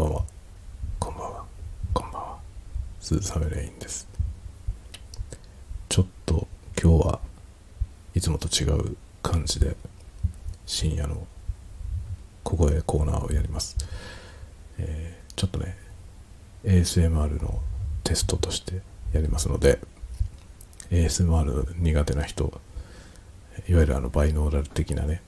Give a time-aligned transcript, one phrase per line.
[0.00, 0.24] ばんは。
[0.98, 1.44] こんばんは。
[1.92, 2.38] こんばんは。
[3.00, 4.08] 鈴雨レインです。
[5.90, 6.48] ちょっと
[6.82, 7.20] 今日は
[8.14, 9.76] いつもと違う感じで
[10.64, 11.26] 深夜の
[12.44, 13.76] 小声コーナーをやります。
[14.78, 15.74] えーちょっとね、
[16.64, 17.62] ASMR の
[18.04, 18.82] テストとして
[19.14, 19.78] やりますので、
[20.90, 22.60] ASMR 苦手な人、
[23.66, 25.22] いわゆるあのバイノーラル的なね、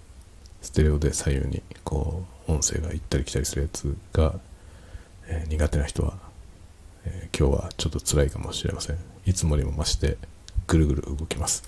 [0.60, 4.38] ステレオで左右にこう音声が行ったり来たりするやつが、
[5.32, 6.14] えー苦手な人は、
[7.04, 8.98] えー今日はちょっと辛いかもしれません。
[9.24, 10.18] いつもにも増して
[10.66, 11.64] ぐるぐる動きます。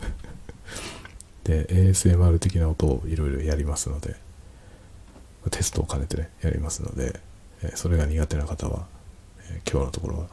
[1.44, 4.16] で ASMR 的な音をいろいろやりますので
[5.50, 7.18] テストを兼ねてねやりますので、
[7.62, 8.86] えーそれが苦手な方は、
[9.48, 10.26] え今日のところは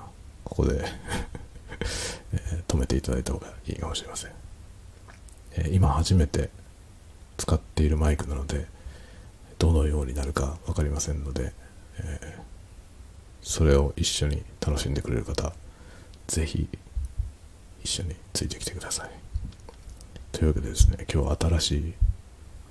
[0.44, 0.84] ここで、
[2.34, 4.31] え止めていただいた方がいいかもしれません、
[5.55, 6.50] え今初めて
[7.38, 8.67] 使っているマイクなので
[9.58, 11.53] どのようになるか分かりませんので、
[11.98, 12.51] えー
[13.41, 15.53] それを一緒に楽しんでくれる方
[16.28, 16.67] ぜひ
[17.84, 19.09] 一緒についてきてください。
[20.31, 21.94] というわけでですね今日新しい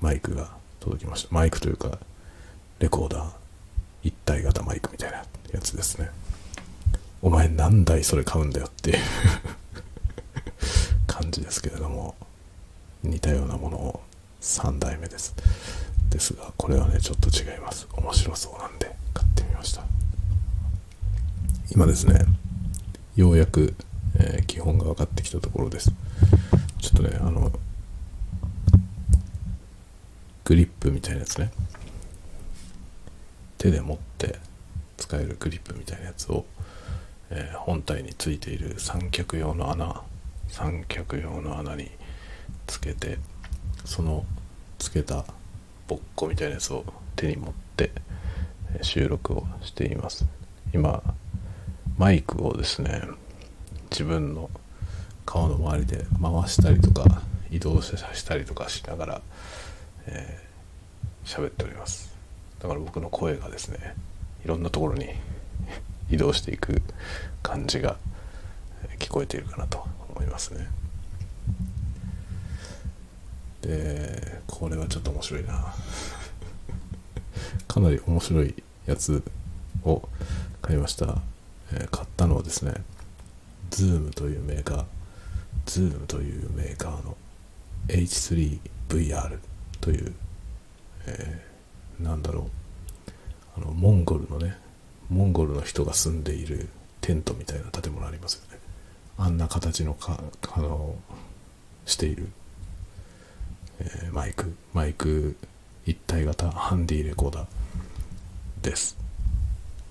[0.01, 1.29] マイクが届きました。
[1.31, 1.99] マイクというか
[2.79, 3.31] レコーダー
[4.03, 5.19] 一体型マイクみたいな
[5.53, 6.11] やつですね。
[7.23, 8.99] お前何台それ買うんだよっていう
[11.07, 12.15] 感じですけれども
[13.03, 14.03] 似たようなものを
[14.41, 15.35] 3台目です。
[16.09, 17.87] ですがこれはねちょっと違います。
[17.93, 19.85] 面白そうなんで買ってみました。
[21.73, 22.25] 今ですね
[23.17, 23.75] ようやく、
[24.19, 25.93] えー基本が分かってきたところです。
[26.81, 27.53] ちょっとねあの
[30.45, 31.53] グリップみたいなやつね。
[33.59, 34.39] 手で持って
[34.97, 36.45] 使えるグリップみたいなやつを、
[37.31, 40.03] えー本体についている三脚用の穴
[40.49, 41.91] 三脚用の穴に
[42.67, 43.19] つけて
[43.85, 44.25] その
[44.79, 45.25] つけた
[45.87, 47.93] ボッコみたいなやつを手に持って
[48.83, 50.27] 収録をしています。
[50.75, 51.03] 今
[52.01, 53.03] マイクをですね
[53.91, 54.49] 自分の
[55.27, 57.21] 顔の周りで回したりとか
[57.51, 59.23] 移動させたりとかしながら
[60.07, 62.17] えー喋っております。
[62.59, 63.95] だから僕の声がですね
[64.43, 65.11] いろんなところに
[66.11, 66.81] 移動していく
[67.43, 67.99] 感じが
[68.99, 70.69] 聞こえているかなと思いますね。
[73.61, 75.75] でこれはちょっと面白いな。
[77.69, 78.55] かなり面白い
[78.87, 79.23] やつ
[79.85, 80.09] を
[80.63, 81.21] 買いました、
[81.73, 82.75] え買ったのはですね
[83.71, 84.85] Zoom というメーカー
[85.67, 87.17] Zoom というメーカーの
[87.89, 89.39] H3VR
[89.81, 90.15] という、
[91.07, 91.51] えー
[92.03, 92.49] なんだろ
[93.59, 94.57] うあのモンゴルのね
[95.11, 96.71] モンゴルの人が住んでいる
[97.03, 98.59] テントみたいな建物ありますよね。
[99.19, 100.19] あんな形のか
[100.55, 100.95] あの
[101.85, 102.29] している、
[103.81, 105.37] えーマイクマイク
[105.85, 107.47] 一体型ハンディレコーダー
[108.63, 108.97] です。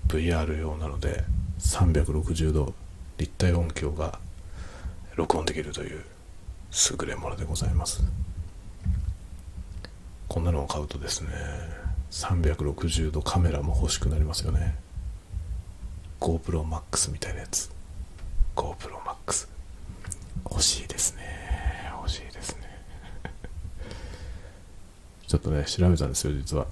[0.08, 1.22] VR 用なので
[1.60, 2.74] 360度
[3.18, 4.18] 立体音響が
[5.14, 6.04] 録音できるという
[7.00, 8.02] 優れものでございます。
[10.28, 11.30] こんなのを買うとですね
[12.12, 14.76] 360度カメラも欲しくなりますよね。
[16.20, 17.70] GoProMax みたいなやつ。
[18.56, 19.48] GoProMax
[20.50, 21.22] 欲しいですね。
[21.98, 22.62] 欲しいですね。
[25.26, 26.66] ちょっとね調べたんですよ実は。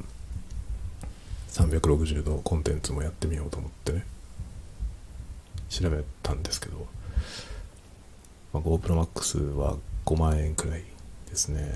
[1.51, 4.07] 360度コンテンツもやってみようと思ってね。
[5.69, 6.87] 調べたんですけど、
[8.53, 10.85] まあ、GoProMax は5万円くらい
[11.29, 11.71] ですね。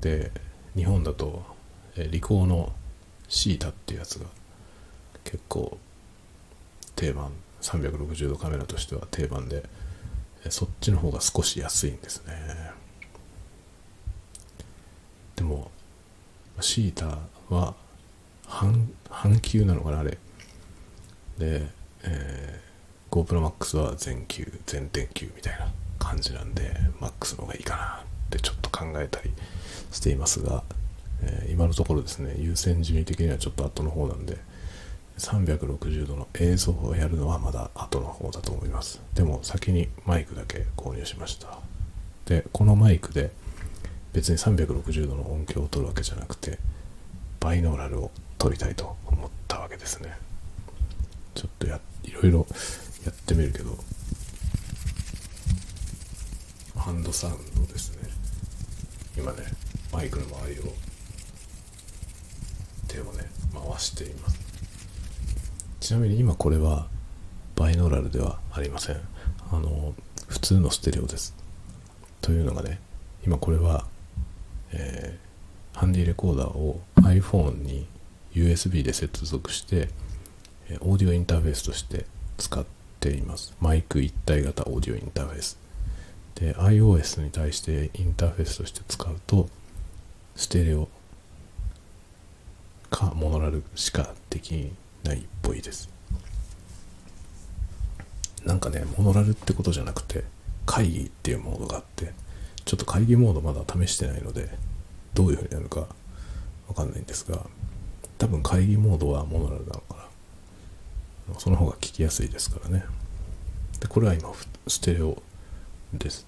[0.00, 0.32] で
[0.76, 1.42] 日本だと
[1.96, 2.72] えーリコーの
[3.28, 4.26] シータっていうやつが
[5.24, 5.78] 結構
[6.96, 7.30] 定番。
[7.64, 9.64] 360度カメラとしては定番で
[10.44, 12.34] えそっちの方が少し安いんですね。
[15.36, 15.70] でも
[16.60, 17.74] シータは
[18.46, 20.18] 半半球なのかなあれ。
[21.38, 21.66] で、
[22.02, 22.60] え
[23.14, 25.68] GoProMax は全球全点球みたいな
[26.00, 29.30] 感じなんで MAX の方がいいかなってちょっと考えたり
[29.92, 30.64] していますが、
[31.22, 34.38] えー今のところですね優先順位的にはちょっと後の方なんで
[35.18, 39.00] 360度の映像をやるのはまだ後の方だと思います。
[39.14, 41.60] でも先にマイクだけ購入しました。
[42.26, 43.30] でこのマイクで
[44.12, 46.58] 別に360度の音響を取るわけじゃなくて
[47.38, 50.18] バイノーラルを取りたいと思ったわけですね。
[51.36, 52.46] ちょっとやいろいろ
[53.04, 53.76] やってみるけど
[56.76, 57.34] ハンドサウン
[57.66, 58.08] ドですね。
[59.16, 59.38] 今ね
[59.92, 60.64] マイクの周りを
[62.88, 64.38] 手をね回しています。
[65.80, 66.88] ちなみに今これは
[67.56, 69.00] バイノーラルではありません。
[69.50, 69.94] あの
[70.26, 71.34] 普通のステレオです。
[72.20, 72.80] というのがね
[73.26, 73.86] 今これは、
[74.72, 75.24] えー
[75.76, 77.88] ハンディレコーダーを iPhone に
[78.32, 79.88] USB で接続して、
[80.80, 82.06] オーディオインターフェースとして
[82.38, 82.64] 使っ
[83.04, 83.54] ています。
[83.60, 85.58] マイク一体型オーディオインターフェース。
[86.36, 89.48] で iOS に対してインターフェースとして使うと
[90.34, 90.88] ステレオ
[92.90, 94.72] かモノラルしかでき
[95.04, 95.90] ないっぽいです。
[98.44, 100.24] なんかねモノラルってことじゃなくて
[100.64, 102.12] 会議っていうモードがあって
[102.64, 104.48] ちょっと会議モードまだ試してないので
[105.12, 105.86] どういう風になるか
[106.68, 107.46] わかんないんですが
[108.18, 109.93] 多分会議モードはモノラルなのか
[111.38, 112.84] その方が聞きやすいですからね。
[113.80, 114.30] でこれは今
[114.66, 115.22] ステレオ
[115.92, 116.26] です。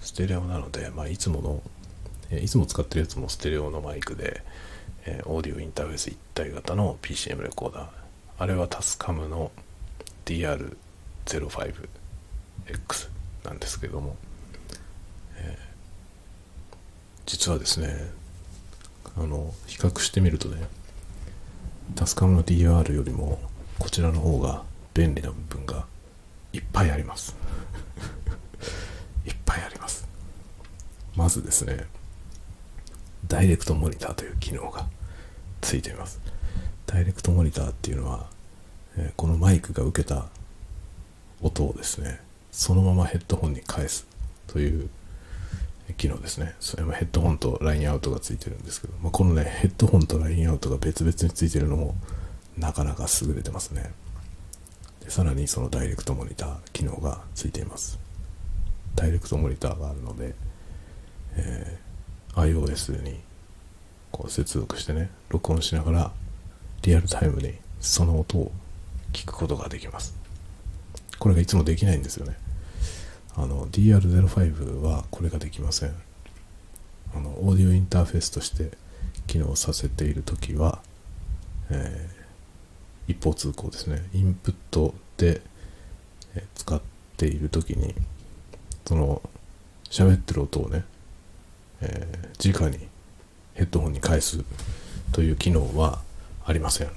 [0.00, 1.62] ステレオなので、まあ、いつもの
[2.30, 4.42] えいつも使ってるやつもステレオのマイクで、
[5.04, 7.88] え、オーディオインターフェース一体型の PCM レコーダー。
[8.38, 9.50] あれはタスカムの
[10.26, 11.88] DR05X
[13.44, 14.16] なんですけども、
[15.36, 16.72] えー、
[17.26, 18.10] 実はですね
[19.16, 20.66] あの比較してみるとね
[21.94, 23.38] タスカムの DR よりも
[23.78, 24.62] こちらの方が
[24.94, 25.86] 便利な部分が
[26.52, 27.36] いっぱいあります。
[29.26, 30.06] いっぱいあります。
[31.14, 31.86] まずですね
[33.26, 34.86] ダイレクトモニターという機能が
[35.60, 36.20] ついています。
[36.86, 38.26] ダイレクトモニターっていうのは、
[38.96, 40.26] え、このマイクが受けた
[41.42, 42.20] 音をですね
[42.52, 44.06] そのままヘッドホンに返す
[44.46, 44.88] という
[45.96, 46.54] 機能ですね。
[46.60, 51.94] それもヘッドホンとラインアウトがついてるんですけど、まあ、このね、ヘッドホンとラインアウトが別々についてるのも
[52.58, 53.92] なかなか優れてますね。
[55.00, 57.98] でさらにそのダイレクトモニター機能がついています。
[58.94, 60.34] ダイレクトモニターがあるので、
[61.36, 63.20] えー、iOS に
[64.10, 66.12] こう接続してね、録音しながら
[66.82, 68.52] リアルタイムにその音を
[69.12, 70.16] 聞くことができます。
[71.18, 72.36] これがいつもできないんですよね。
[73.36, 75.94] あの DR05 はこれができません
[77.14, 78.70] あのオーディオインターフェースとして
[79.26, 80.80] 機能させている時は、
[81.70, 82.08] え、
[83.08, 84.02] 一方通行ですね。
[84.12, 85.40] インプットで、
[86.54, 86.80] 使っ
[87.16, 87.94] ている時に
[88.86, 89.22] その
[89.90, 90.84] 喋ってる音をね、
[91.80, 92.78] えー、直に
[93.54, 94.44] ヘッドホンに返す
[95.12, 96.00] という機能は
[96.44, 96.90] ありません。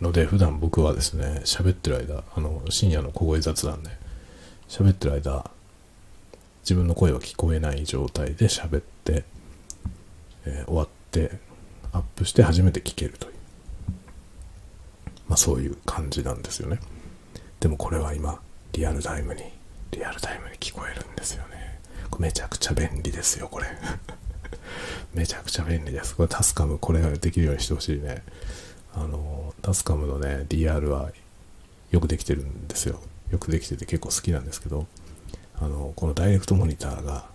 [0.00, 3.90] ので普段僕はですね喋ってる間あの深夜の小声雑談で
[4.68, 5.50] 喋ってる間
[6.62, 9.24] 自分の声は聞こえない状態で喋って、
[10.46, 11.32] えー、終わって
[11.92, 13.39] アップして初めて聞けるという。
[15.30, 16.80] まあそういう感じなんですよね。
[17.60, 18.40] でもこれは今
[18.72, 19.44] リアルタイムに
[19.92, 21.78] リアルタイムに聞こえるんですよね。
[22.18, 23.66] めちゃくちゃ便利ですよこれ。
[25.14, 26.16] めちゃくちゃ便利です。
[26.16, 28.24] これタスカムこれができるようにしてほしいね。
[28.92, 31.12] あのタスカムのね DR は
[31.92, 33.00] よくできてるんですよ。
[33.30, 34.88] よくできてて結構好きなんですけど
[35.60, 37.26] あのこのダイレクトモニターが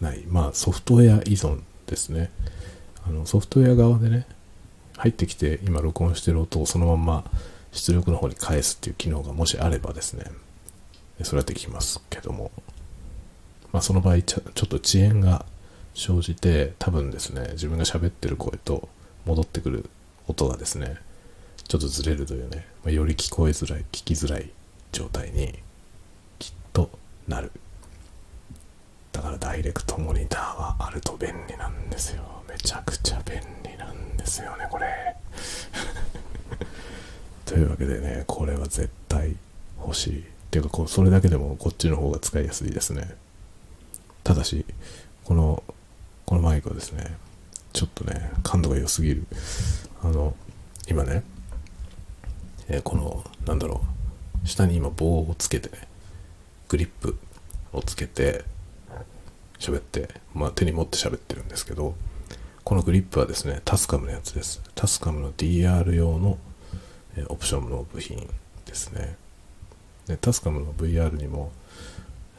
[0.00, 0.24] ない。
[0.26, 2.32] まあソフトウェア依存ですね。
[3.06, 4.26] あのソフトウェア側でね
[4.96, 7.30] 入ってきて今録音してる音をそのまま
[7.72, 10.24] 出力の方に返すっていう機能がもしあればですね
[11.22, 12.50] それはできますけども。
[13.72, 15.44] まあその場合ちょっと遅延が
[15.94, 18.88] 生じて多分ですね自分が喋ってる声と
[19.24, 19.90] 戻ってくる
[20.28, 20.96] 音がですね
[21.68, 24.50] ちょっとずれるというね、まあ、より聞こえづらい聞きづらい
[24.92, 25.54] 状態に
[26.38, 26.90] きっと
[27.26, 27.50] なる。
[29.12, 32.22] だからダイレクトモニターはあると便利なんですよ。
[32.48, 33.71] めちゃくちゃ便利。
[34.22, 34.86] ですよねこれ。
[37.44, 39.36] というわけでねこれは絶対
[39.80, 40.20] 欲しい。
[40.20, 43.16] っていうかこうそれだけでもこっちの方が使いやすいですね。
[44.22, 44.64] ただし
[45.24, 45.62] この
[46.24, 47.16] このマイクはですね
[47.72, 49.26] ちょっとね感度が良すぎる。
[50.02, 50.34] あの
[50.88, 51.22] 今ね、
[52.68, 53.82] えー、このなんだろ
[54.44, 55.88] う下に今棒をつけてね
[56.68, 57.16] グリップ
[57.72, 58.44] をつけて
[59.58, 61.94] 喋ってまあ手に持って喋ってるんですけど
[62.72, 64.62] このグリップはですねタスカムのやつです。
[64.74, 66.38] タスカムの DR 用の
[67.28, 68.26] オプションの部品
[68.64, 69.18] ですね。
[70.06, 71.52] でタスカムの VR にも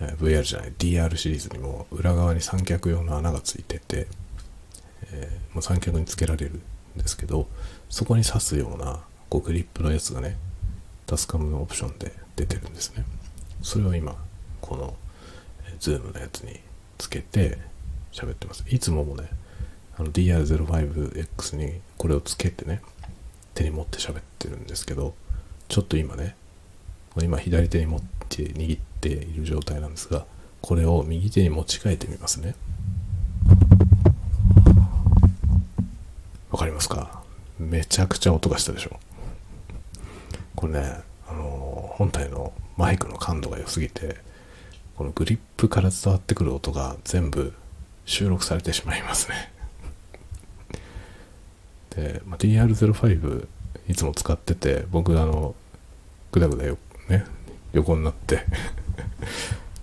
[0.01, 4.07] え VR じゃない DR シリーズにも裏側に三脚用の穴がついてて、
[5.11, 6.61] えー、もう三脚につけられる
[6.95, 7.47] んですけど
[7.87, 10.35] そこに刺すようなこうグリップのやつがね
[11.05, 13.05] タスカムのオプションで出てるんですね。
[13.61, 14.15] それを今
[14.61, 14.95] この
[15.67, 16.59] えズームのやつに
[16.97, 17.59] つけて
[18.11, 18.65] 喋ってます。
[18.67, 19.29] いつももね
[19.97, 22.81] あの DR05X にこれをつけてね
[23.53, 25.13] 手に持って喋ってるんですけど
[25.67, 26.35] ちょっと今ね
[27.21, 30.25] 今左手に持って握っている状態なんですが
[30.61, 32.55] これを右手に持ち替えてみますね。
[36.49, 37.21] わかりますか？
[37.59, 38.99] めちゃくちゃ音がしたでしょ。
[40.55, 44.17] これね、あの本体のマイクの感度が良すぎて、
[44.95, 47.53] このグリップから伝わってくる音が全部
[48.05, 49.52] 収録されてしまいますね。
[51.95, 53.47] で、まあ、DR05
[53.87, 55.55] いつも使ってて僕あの
[56.31, 56.77] ぐだぐだよ
[57.09, 57.25] ね
[57.73, 58.45] 横になって。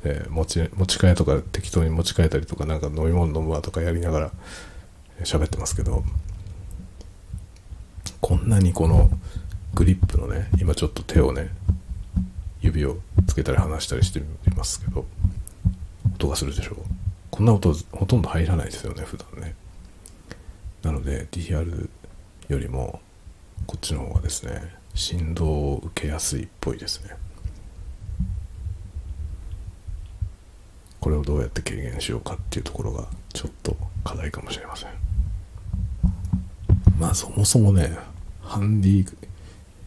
[0.03, 4.33] え持ち持ち替えとか適当に持ち替えたりとかなんか飲み物飲むわとかやりながら
[5.25, 6.05] 喋ってますけど
[8.23, 9.11] こんなにこの
[9.75, 11.51] グリップのね今ちょっと手をね
[12.63, 15.05] 指をつけたり離したりしてみますけど
[16.15, 16.77] 音がするでしょう。
[17.31, 19.55] こんな音ほとんど入らないですよね普段ね。
[20.83, 21.89] なので DR
[22.53, 23.01] よりも
[23.67, 27.11] こっちの方がですね振動を受けやすいっぽいですね。
[31.01, 34.91] これをどうやって軽減しようかっていうところがちょっと課題かもしれません。
[36.99, 37.97] まあそもそもね
[38.43, 39.17] ハンディ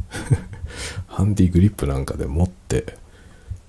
[1.07, 2.97] ハンディグリップなんかで持って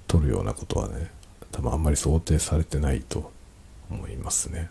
[0.07, 1.11] 取るようなことはね
[1.51, 3.33] 多分あんまり想定されてないと
[3.91, 4.71] 思いますね。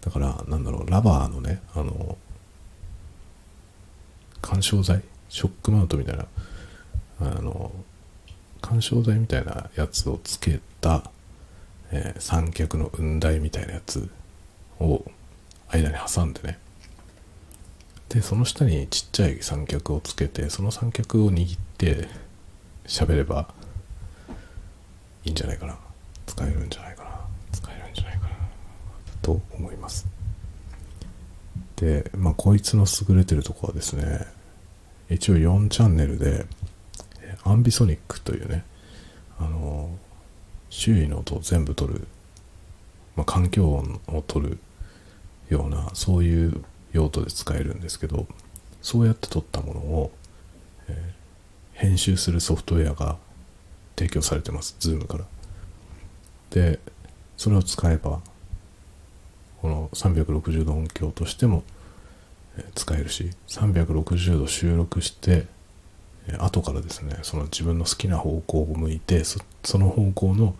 [0.00, 2.16] だからなんだろうラバーのねあの
[4.40, 6.26] 干渉剤ショックマウントみたいな
[7.20, 7.72] あの
[8.60, 11.10] 干渉剤みたいなやつをつけた、
[11.90, 14.08] えー、三脚の雲台みたいなやつ
[14.78, 15.04] を
[15.70, 16.58] 間に挟んでね。
[18.08, 22.08] でその下にちっちゃい三脚をつけてその三脚を握って
[22.86, 23.48] 喋れば
[25.24, 25.78] いいんじゃないかな。
[26.26, 27.10] 使えるんじゃないかな。
[27.52, 28.30] 使えるんじゃないかな。
[29.22, 30.19] と思います。
[31.80, 34.26] でまあこいつの優れてるとこはですね
[35.08, 36.44] 一応4チャンネルで
[37.42, 38.64] アンビソニックというね
[39.38, 39.88] あの
[40.68, 42.06] 周囲の音を全部取る、
[43.16, 44.58] まあ、環境音を取る
[45.48, 48.26] ようなそういう用途で使えるんですけど
[48.82, 50.12] そうやって撮ったものを、
[50.88, 53.16] えー、編集するソフトウェアが
[53.96, 55.24] 提供されてます Zoom から。
[56.50, 56.78] で
[57.36, 58.20] それを使えば
[59.60, 61.62] この360度音響としても
[62.74, 65.46] 使えるし360度収録して
[66.38, 70.54] 後からですねその自分の好きな方向を向いてその方向の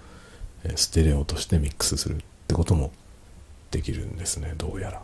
[0.76, 2.92] ステレオとしてミックスするってことも
[3.70, 5.02] できるんですねどうやら。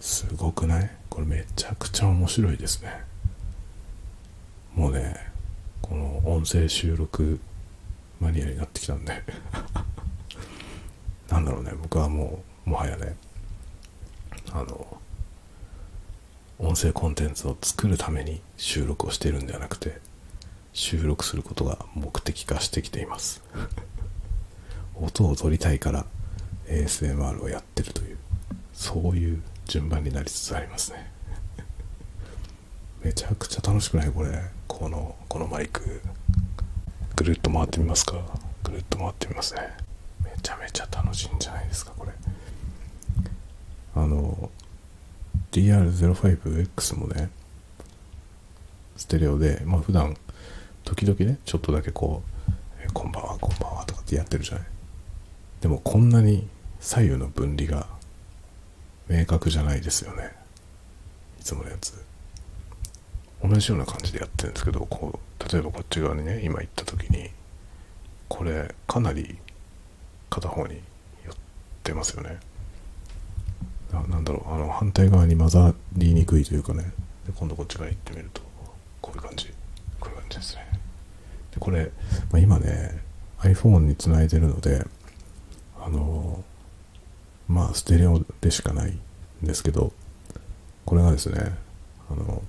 [0.00, 0.90] すごくない？
[1.08, 3.02] これめちゃくちゃ面白いですね。
[4.74, 5.16] もうね
[5.80, 7.40] この音声収録
[8.20, 9.22] マニアになってきたんで。
[11.30, 13.16] なんだろうね僕はもうもはやね
[14.52, 14.98] あの
[16.58, 19.98] 音声コンテンツを作るために収録をしているんではなくて
[20.72, 23.42] 収録することが目的化してきています。
[24.94, 26.04] 音を取りたいから
[26.66, 28.18] ASMR をやってるという
[28.74, 31.10] そういう順番になりつつありますね。
[33.02, 34.10] めちゃくちゃ楽しくない？
[34.10, 34.42] これ。
[34.66, 36.02] このこのマイク。
[37.14, 38.20] ぐるっと回ってみますか。
[38.62, 39.60] ぐるっと回ってみますね。
[40.22, 42.12] めちゃめちゃ楽しいんじゃないですかこれ。
[43.96, 44.50] あの
[45.52, 47.30] DR05X もね
[48.96, 50.16] ステレオでまあ普段
[50.84, 52.52] 時々ねちょっとだけこう
[52.84, 54.66] え「こんばんはこんばんは」とかってやってるじゃない。
[55.62, 56.46] でもこんなに
[56.78, 57.86] 左右の分離が
[59.08, 60.30] 明確じゃないですよね。
[61.40, 62.04] いつものやつ。
[63.42, 67.30] 同じような感じでやってるんですけどこう例えばこっち側にね今行った時に
[68.28, 69.38] これかなり
[70.28, 70.80] 片方に
[71.24, 71.34] 寄っ
[71.82, 72.38] てますよね。
[73.92, 76.84] なんだろうあの反対側に混ざりにくいというかね。
[77.26, 78.42] で今度こっち側行ってみると
[79.00, 79.52] こういう感じ。
[80.00, 80.66] こういう感じですね。
[81.52, 81.90] でこれ、
[82.30, 83.00] まあ、今ね
[83.40, 84.86] iPhone につないでるので
[85.80, 86.44] あの
[87.48, 89.00] まあステレオでしかないん
[89.42, 89.92] ですけど
[90.84, 91.54] これがですね
[92.10, 92.42] あの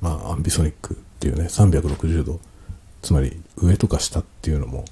[0.00, 2.40] まあアンビソニックっていうね360度
[3.02, 4.84] つまり上とか下っていうのも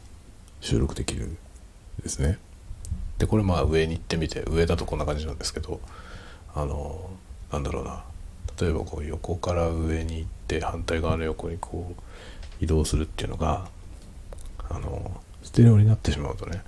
[0.61, 1.37] 収録できる
[2.03, 2.39] ですね。
[3.19, 5.81] でこれまあ上に行ってみて上だとこんな感じなんですけど
[6.55, 7.11] あの
[7.53, 8.05] なんだろうな。
[8.61, 13.69] 例えばこう横から上に行って反対側の横にこう移動するっていうのが
[14.71, 16.63] あのステレオになってしまうとね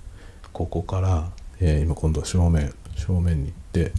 [0.53, 3.91] ここから、えー、今今度は正面正面に行って、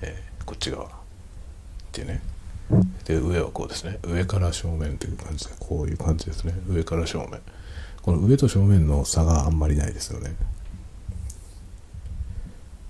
[0.00, 0.90] えー、こっち側っ
[1.92, 2.22] てね。
[3.04, 3.98] で上はこうですね。
[4.02, 6.54] 上から正面という感じでこういう感じですね。
[6.66, 7.40] 上から正面。
[8.00, 10.34] この上と正面の差があんまりないですよね。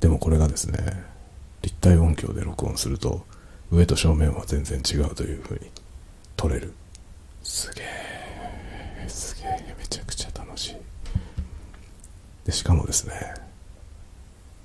[0.05, 1.03] でもこれがですね
[1.63, 3.25] 立体音響で録音すると
[3.71, 5.71] 上と正面は全然違うという風に
[6.37, 6.75] 撮れる。
[7.43, 10.77] すげえすげえめちゃくちゃ楽しい。
[12.45, 13.15] でしかもですね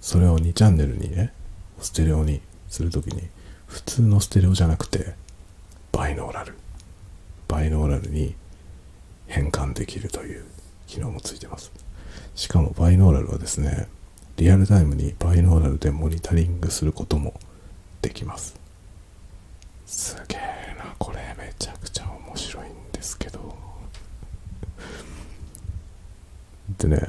[0.01, 1.31] それを2チャンネルにね
[1.79, 3.21] ステレオにするときに
[3.65, 5.13] 普通のステレオじゃなくて
[5.93, 6.53] バイノーラル。
[7.47, 8.35] バイノーラルに
[9.27, 10.43] 変換できるという
[10.85, 11.71] 機能もついてます。
[12.35, 13.87] しかもバイノーラルはですね
[14.39, 17.33] リアルタイムにバイノーラルでモニタリングすることも
[18.01, 18.57] できます。
[19.85, 21.17] すげえなこれ。
[21.37, 23.53] めちゃくちゃ面白いんですけど。
[26.77, 27.01] でね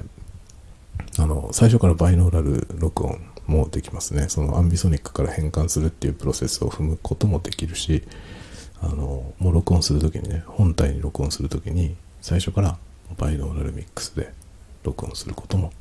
[1.21, 4.29] あの最初からバイノーラル録音もできますね。
[4.29, 8.03] そのアンビソニックから変換するっていうプロセスを踏むこともできるし
[8.83, 12.77] あのもう録音する時にね本体に録音する時に最初から
[13.17, 14.33] バイノーラルミックスで
[14.83, 15.73] 録音することも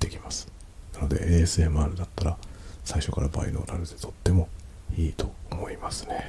[0.00, 0.57] できます。
[0.98, 2.36] なので ASMR だったら
[2.84, 4.48] 最初からバイノーラルで撮っても
[4.96, 6.24] いいと思いますね。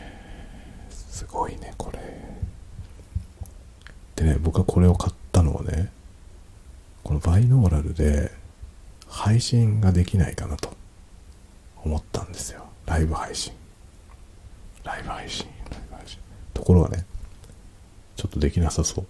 [0.89, 1.99] すごいね、これ。
[4.15, 5.91] でね、僕はこれを買ったのはね、
[7.03, 8.31] このバイノーラルで
[9.07, 10.75] 配信ができないかなと
[11.83, 12.65] 思ったんですよ。
[12.85, 13.53] ライブ配信。
[14.83, 16.19] ライブ配信、ライブ配信。
[16.53, 17.05] ところがね、
[18.15, 19.05] ちょっとできなさそう。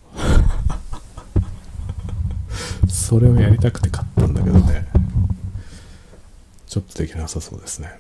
[2.90, 7.92] それをやりたくて買ったんだけどね、ょっとできなさそうですね。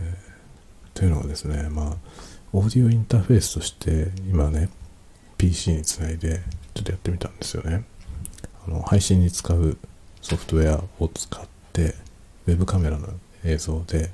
[0.00, 1.96] えー、というのはですね、まあ、
[2.52, 4.68] オーディオインターフェースとして今ね、
[5.38, 6.40] PC につないで
[6.74, 7.84] ちょっとやってみたんですよね。
[8.66, 9.76] あの配信に使う
[10.20, 11.94] ソフトウェアを使って、
[12.46, 13.08] ウェブカメラの
[13.44, 14.10] 映像で、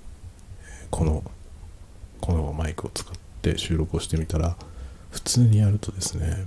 [0.90, 1.22] この、
[2.20, 4.56] このマイクを使って収録をしてみたら、
[5.10, 6.46] 普通にやるとですね、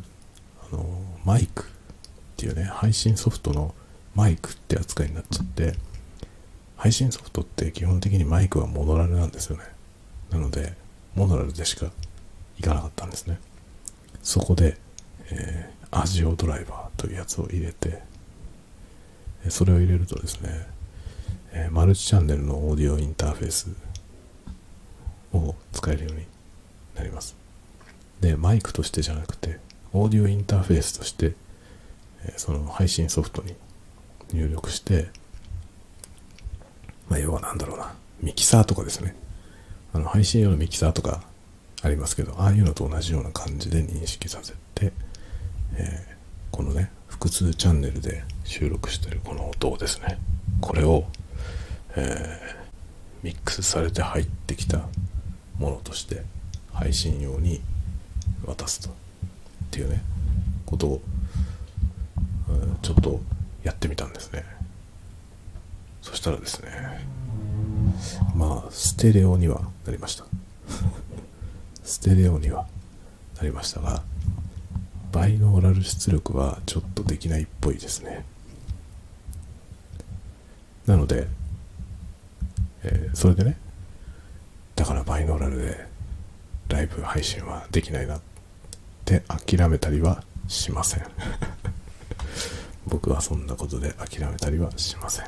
[0.71, 0.85] あの、
[1.25, 1.65] マイクっ
[2.37, 3.75] ていうね、配信ソフトの
[4.15, 5.75] マイクって扱いになっちゃって、
[6.81, 9.63] 配信ソフトって基本的にマイクはモノラルなんですよね。
[10.31, 10.73] なので、
[11.13, 11.91] モノラルでしか
[12.57, 13.39] いかなかったんですね。
[14.23, 14.79] そこで、
[15.29, 18.01] えー、アジオドライバーというやつを入れて、
[19.49, 20.49] それを入れるとですね、
[21.51, 23.69] えー、マルチチャンネルのオーディオインターフェース
[25.33, 26.25] を使えるように
[26.95, 27.35] なります。
[28.21, 29.59] で、マイクとしてじゃなくて、
[29.93, 31.35] オーディオインターフェースとして、
[32.23, 33.53] えー、その配信ソフトに
[34.33, 35.11] 入力して、
[37.11, 39.17] まあ、要は何だろうな、ミキサーとかですね。
[39.91, 41.21] あの、配信用のミキサーとか
[41.81, 44.93] ありますけど、ああいうのと同じような感じで認識させて、
[45.75, 50.19] えー、このね、複数チャンネルで収録してるこの音をですね、
[50.61, 51.03] これを、
[51.97, 54.87] えー、ミックスされて入ってきた
[55.59, 56.23] ものとして
[56.71, 57.59] 配信用に
[58.45, 58.93] 渡すとっ
[59.69, 60.01] ていうね
[60.65, 61.01] ことを、
[62.49, 63.19] うん、ちょっと
[63.63, 64.60] やってみたんですね
[66.01, 67.07] そしたらですね
[68.35, 70.25] まあステレオにはなりました。
[71.83, 72.65] ステレオには
[73.37, 74.03] なりましたが
[75.11, 78.25] バイノーラル出力はちょっとできないっぽいですね。
[80.85, 81.27] なので、
[82.83, 83.57] えー、それでね
[84.75, 85.85] だからバイノーラルで
[86.69, 88.21] ライブ配信はできないなっ
[89.05, 91.05] て諦めたりはしません。
[92.87, 95.25] 僕はそんなことで諦めたりはしません、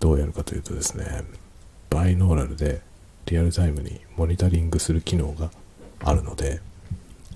[0.00, 1.24] どうやるかというとですね、
[1.90, 2.80] バイノーラルで
[3.26, 5.50] リアルタイムにモニタリングする機能が
[6.00, 6.60] あるので、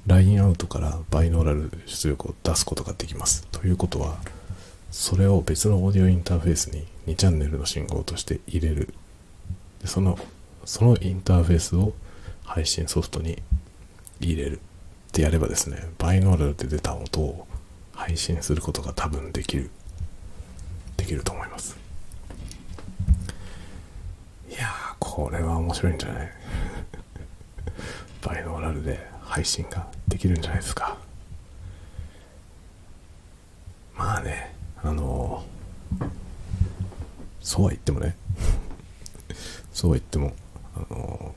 [0.07, 3.47] ラインアウトからバイノーラル出力を出すことができます。
[3.53, 4.17] ということは、
[4.91, 8.93] それを別のオーディオインターフェースに2チャンネルの信号として入れる。
[9.81, 10.19] でその、
[10.65, 11.93] そのインターフェースを
[12.45, 13.43] 配信ソフトに
[14.21, 14.61] 入れるっ
[15.13, 17.47] てやればですね、バイノーラルで出た音を
[17.93, 19.71] 配信することが多分できる、
[20.97, 21.77] できると思います。
[24.51, 26.33] いやこれは面白いんじゃない？
[28.25, 30.97] バイノーラルで配信ができるんじゃないですか？
[33.97, 35.45] まあねあの
[37.41, 38.17] そうは言ってもね
[39.75, 40.33] そうは言っても
[40.77, 41.35] あの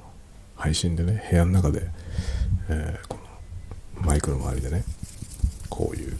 [0.56, 1.90] 配信でね部屋の中で、
[2.70, 3.18] えー、こ
[3.98, 4.84] のマイクの周りでね
[5.70, 6.18] こういう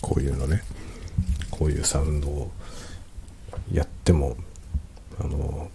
[0.00, 0.62] こういうのね
[1.50, 2.50] こういうサウンドを
[3.72, 4.36] やっても
[5.20, 5.70] あの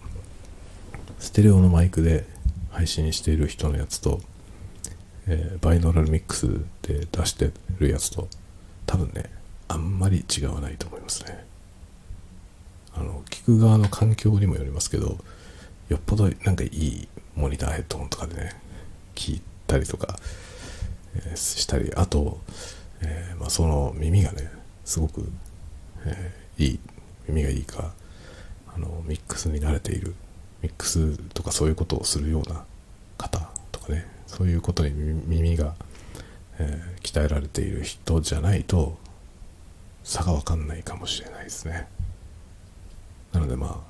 [1.18, 2.24] ステレオのマイクで
[2.70, 4.20] 配信している人のやつと、
[5.26, 6.48] えー、バイノーラルミックス
[6.82, 8.28] で出してるやつと
[8.86, 9.30] 多分ね
[9.68, 11.44] あんまり違わないと思いますね。
[12.92, 15.18] あの聞く側の環境にもよりますけど
[15.88, 18.52] よっぽどなんかいいモニターヘッドホンとかでね
[19.14, 20.16] 聞いたりとか、
[21.14, 22.40] えー、したりあと、
[23.00, 24.50] えー、まあ、その耳がね
[24.84, 25.30] すごく、
[26.04, 26.80] えいい
[27.28, 27.92] 耳がいいか
[28.74, 30.14] あのミックスに慣れている
[30.62, 32.64] ミックスとかそういうことをするような
[33.18, 34.92] 方とかねそういうことに
[35.26, 35.74] 耳が、
[36.58, 38.98] えー、鍛えられている人じゃないと
[40.04, 41.86] 差が分かんないかもしれないですね。
[43.32, 43.82] なのでま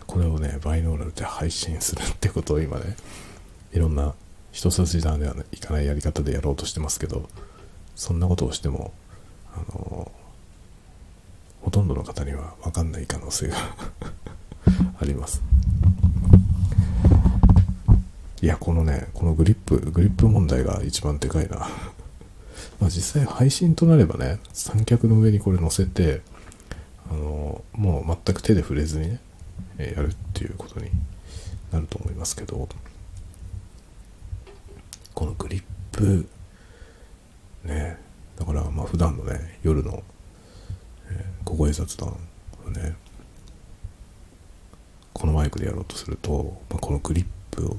[0.00, 2.96] あこれをねバイノーラルで配信するってことを今ね
[3.72, 4.14] いろんな
[4.52, 7.28] 一筋縄ではいかないやり方でやろうとしてますけど
[7.94, 8.92] そんなことをしても
[9.54, 10.10] あの
[11.66, 13.56] ほとんどの方には分かんない可能性が
[15.00, 15.42] あります。
[18.40, 21.68] いやこのねこのグリップグリップ問題が一番でかいな。
[22.78, 26.22] まあ、実際配信となればね三脚の上にこれ乗せて
[27.10, 29.18] あのもう全く手で触れずにね
[29.96, 30.88] やるっていうことに
[31.72, 32.68] なると思いますけど
[35.14, 36.28] このグリップ
[37.64, 37.98] ね
[38.38, 40.04] だからまあ普段のね夜の、
[41.46, 42.08] 小声雑談
[42.66, 42.96] をね。
[45.14, 47.76] このマイクでやろうとすると、まあ、このグリップを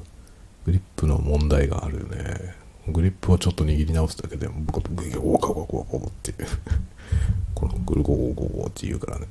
[0.65, 2.55] グリップの問題があるよね。
[2.87, 6.47] グリップをちょっと握り直すだけで僕はグリゴゴゴゴゴゴっていう
[7.53, 9.27] このグルゴゴゴゴって言うからね。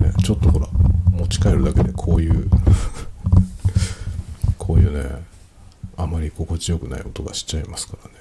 [0.00, 0.66] ねちょっとほら
[1.12, 2.48] 持ち帰るだけでこういう
[4.58, 5.22] こういうね
[5.96, 8.17] あまり心地よくない音がしちゃいますからね。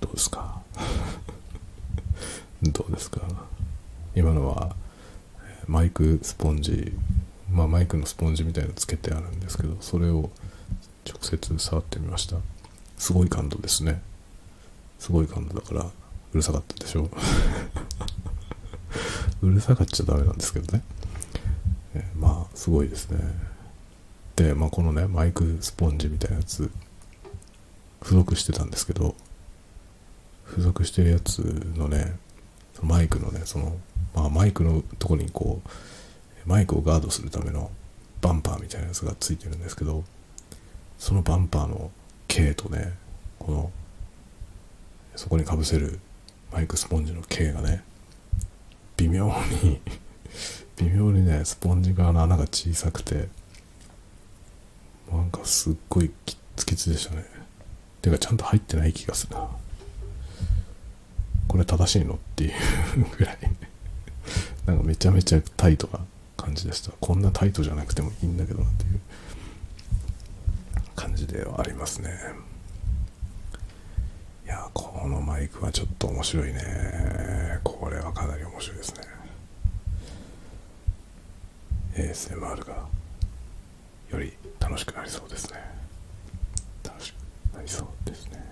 [0.00, 0.60] どうですか？
[2.62, 3.20] どうですか？
[4.14, 4.74] 今のは
[5.66, 6.92] マイクスポンジ
[7.50, 10.30] まあマイクのスポンジみたいのつけてあるんですけどそれを
[11.08, 12.36] 直接触ってみました。
[12.98, 14.02] すごい感動ですね。
[14.98, 15.90] すごい感動だからう
[16.36, 17.10] るさかったでしょう。
[19.42, 20.82] うるさかっちゃダメなんですけどね、
[21.94, 23.18] えまあすごいですね。
[24.38, 26.70] で、まあ、このねマイクスポンジみたいなやつ
[28.00, 29.16] 付属してたんですけど
[30.46, 31.38] 付属してるやつ
[31.76, 32.16] のね
[32.80, 33.76] マイクのねその、
[34.14, 37.70] まあ、マイクのとこにこうマイクをガードするための
[38.20, 40.04] バンパーみたいなやつがついてるんですけど
[40.98, 41.90] そのバンパーの
[42.28, 42.92] 径とね
[43.40, 43.70] この
[45.16, 45.98] そこにかぶせる
[46.52, 47.82] マイクスポンジの径がね
[48.98, 49.32] 微妙
[49.62, 49.80] に
[50.76, 53.28] 微妙にねスポンジ側の穴が小さくて
[55.10, 57.24] なんかすっごいキツキツでしたね。
[58.02, 59.48] てかちゃんと入ってない気がするな。
[61.48, 62.52] これ正しいのっていう
[63.16, 63.38] ぐらい。
[64.66, 66.00] なんかめちゃめちゃタイトな
[66.36, 66.92] 感じでした。
[67.00, 69.00] こんなタイトじゃなくてもいいんだけどなっていう
[70.94, 72.10] 感じではありますね。
[74.48, 77.60] いやこのマイクはちょっと面白いね。
[77.62, 79.02] これはかなり面白いですね。
[81.94, 82.86] ASMR が
[84.10, 85.58] より楽しくなりそうですね。
[86.84, 88.38] 楽しくなりそうですね。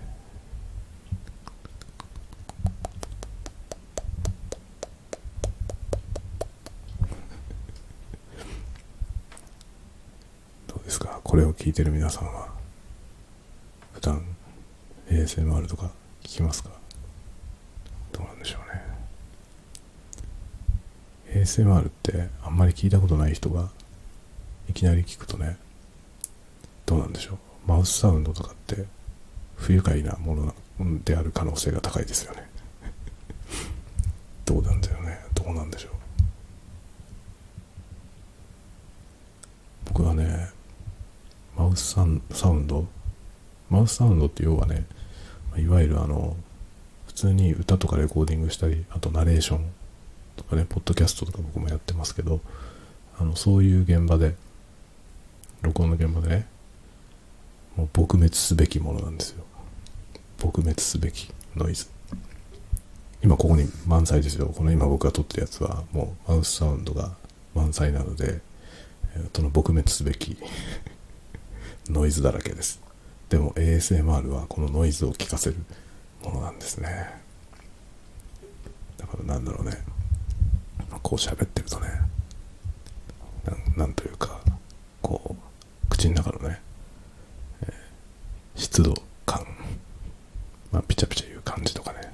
[10.66, 11.20] どうですか？
[11.24, 12.48] これを聞いてる皆さんは
[13.94, 14.22] 普段
[15.08, 15.90] ASMR とか
[16.22, 16.70] 聞きますか？
[18.12, 18.60] どうなんでしょう
[21.34, 21.42] ね。
[21.42, 23.70] ASMR ってあんまり聞いたことない人が
[24.68, 25.56] いきなり聞くとね
[26.86, 27.38] どうなんでしょう？
[27.68, 28.84] マウスサウンドとかって
[29.56, 30.54] 不愉快なもの
[31.04, 32.48] である可能性が高いですよね。
[34.44, 35.18] どうなんだよね？
[35.34, 35.92] どうなんでしょう？
[39.86, 40.50] 僕はね
[41.56, 42.20] マウスサウン
[42.66, 42.86] ド
[43.70, 44.84] マウスサウンドって要はね
[45.58, 46.36] いわゆるあの
[47.06, 49.66] 普通に歌とかレコーディングしたりあとナレーション
[50.36, 52.40] とかねポッドキャストとか僕もやってますけど
[53.18, 54.34] あのそういう現場で
[55.62, 56.46] 録音の現場でね
[57.76, 59.44] もう撲滅すべきものなんですよ。
[60.38, 61.88] 撲滅すべきノイズ。
[63.22, 64.46] 今ここに満載ですよ。
[64.46, 67.12] この今僕が撮ってるやつはもうマウスサウンドが
[67.54, 68.40] 満載なので
[69.34, 70.36] その撲滅すべき
[71.88, 72.80] ノイズだらけです。
[73.28, 75.56] でも ASMR はこのノイズを聞かせる
[76.22, 77.10] ものなんですね。
[78.96, 79.78] だからなんだろうね。
[81.02, 81.88] こう喋ってるとね
[83.76, 84.40] なんというか
[85.02, 85.36] こ
[85.84, 86.60] う口の中のね、
[87.62, 87.70] えー、
[88.60, 89.46] 湿度感
[90.72, 92.12] まあピチャピチャいう感じとかね。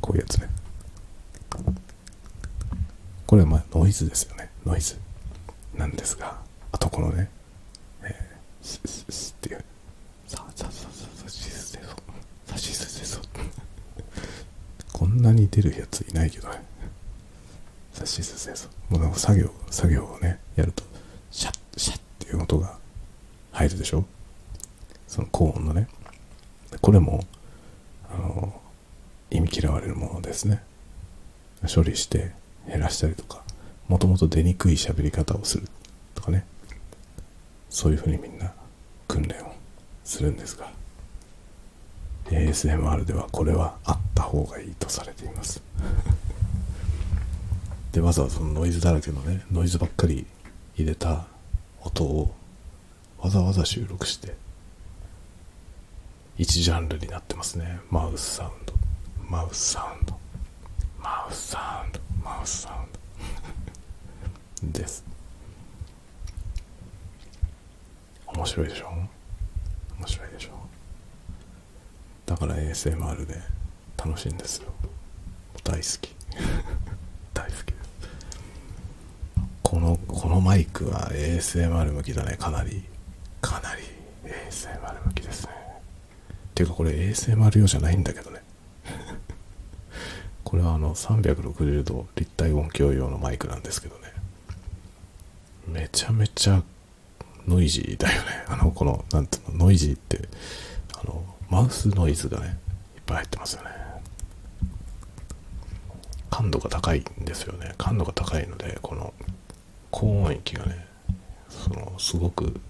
[0.00, 0.48] こういうやつね。
[3.26, 4.50] これはまあノイズですよね。
[4.64, 4.98] ノイズ
[5.76, 6.38] なんですが
[6.72, 7.30] あとこのね
[8.70, 9.64] スススっていう
[10.28, 10.88] ささささ
[11.24, 11.88] さしすせそ。
[12.46, 13.20] さしすせそ。
[14.92, 16.62] こんなに出るやついないけどね。
[17.92, 18.68] さしすせそ。
[18.88, 20.84] もうなんか作業作業をねやると
[21.32, 22.78] シャッシャッっていう音が
[23.50, 24.04] 入るでしょ。
[25.08, 25.88] その高音のね。
[26.80, 27.24] これも
[28.08, 28.60] あの
[29.30, 30.62] 意味嫌われるものですね。
[31.74, 32.32] 処理して
[32.68, 33.42] 減らしたりとか
[33.88, 35.66] もともと出にくい喋り方をする
[36.14, 36.46] とかね。
[37.68, 38.52] そういうふうにみんな
[39.10, 39.52] 訓練を
[40.04, 40.70] するんですが
[42.26, 45.60] ASMR ではこれはあった方がいいとされています。
[47.90, 50.24] でわざわざそのノイズだらけのねノイズばっかり
[50.76, 51.26] 入れた
[51.80, 52.32] 音を
[53.18, 54.36] わざわざ収録して
[56.38, 57.80] 一ジャンルになってますね。
[57.90, 58.72] マウスサウンド。
[59.28, 60.18] マウスサウンド。
[61.02, 62.00] マウスサウンド。
[62.24, 62.72] マウスサウ
[64.68, 64.78] ンド。
[64.78, 65.04] です。
[68.40, 68.86] 面白いでしょ？
[69.98, 70.50] 面白いでしょ？
[72.24, 73.34] だから ASMR で
[73.98, 74.72] 楽しいんですよ。
[75.62, 76.14] 大好き。
[77.34, 77.66] 大好き。
[77.66, 77.74] です
[79.62, 82.38] このこのマイクは ASMR 向きだね。
[82.38, 82.82] かなり。
[83.42, 83.82] かなり
[84.24, 85.52] ASMR 向きですね。
[86.54, 88.40] ていうかこれ ASMR 用じゃないんだけどね。
[90.44, 94.14] これはあの360度立体音響用のマイクなんですけどね。
[95.68, 96.62] めちゃめちゃ
[97.50, 98.44] ノイジーだよね。
[98.48, 100.28] あのこのなんていうのノイジーって
[100.98, 102.58] あのマウスノイズがね
[102.94, 103.70] いっぱい入ってますよね。
[106.30, 107.74] 感度が高いんですよね。
[107.76, 109.12] 感度が高いのでこの
[109.90, 110.86] 高音域がね
[111.48, 112.60] そのすごく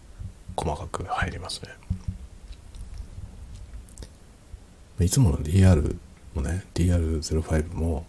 [0.57, 1.69] 細かく入りますね。
[5.05, 5.97] いつもの DR
[6.35, 8.07] もね DR05 も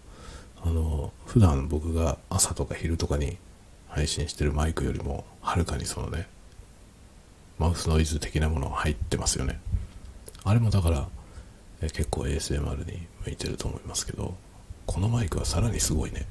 [0.63, 3.38] あの普段僕が朝とか昼とかに
[3.88, 6.27] 配信してるマイクよりもはるかにそのね
[7.62, 9.60] マウスノイズ的なもの入ってますよね。
[10.43, 11.08] あれもだから
[11.80, 14.34] え結構 ASMR に向いてると思いますけど
[14.88, 16.26] このマイクはさらにすごいね。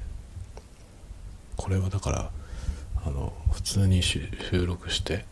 [1.55, 2.31] これはだから
[3.05, 4.27] あの普通に収
[4.67, 5.23] 録して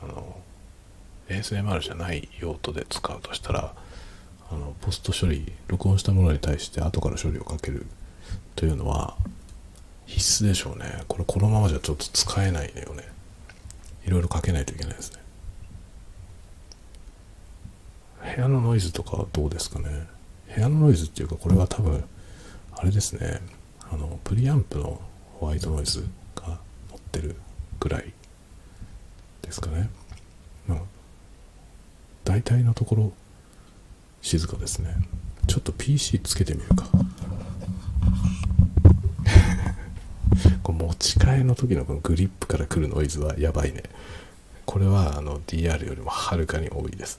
[0.00, 0.36] あの
[1.28, 3.74] ASMR じゃない用途で使うとしたら
[4.52, 7.86] あのポスト処理録音したものに対して後から処理をかける
[8.54, 9.16] というのは
[10.06, 11.02] 必須でしょうね。
[11.08, 13.02] これこのままじゃちょっと使えないよね。
[14.06, 15.19] いろいろかけないといけないですね。
[18.36, 20.06] 部屋のノイズとかどうですかね。
[20.54, 22.04] 部屋のノイズっていうかこれは多分
[22.72, 23.40] あれですね。
[23.92, 25.00] あのプリアンプの
[25.38, 26.58] ホワイトノイズが
[26.90, 27.36] 乗ってる
[27.80, 28.12] ぐらい
[29.42, 29.90] ですかね、
[30.68, 30.80] うん、
[32.24, 33.12] 大体のところ
[34.22, 34.94] 静かですね。
[35.46, 36.86] ちょっと PC つけてみるか。
[40.62, 43.82] こう持ち替えの時のこのグリップから来るノイズはやばいね。
[44.66, 47.18] これはあの DR よりもはるかに多いです。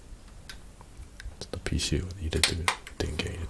[1.72, 2.66] PC を入れてみる。
[2.98, 3.48] 電源入れてみる。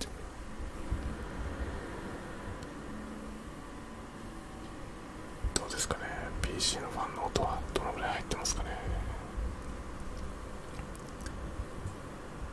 [5.55, 6.01] どうですかね
[6.43, 8.69] ？PC のファンの音はどのぐらい入ってますかね？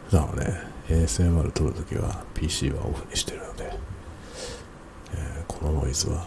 [0.09, 3.71] 普段はね ASMR 撮るときは PC はオフにしてるので、
[5.13, 6.27] えー、このノイズは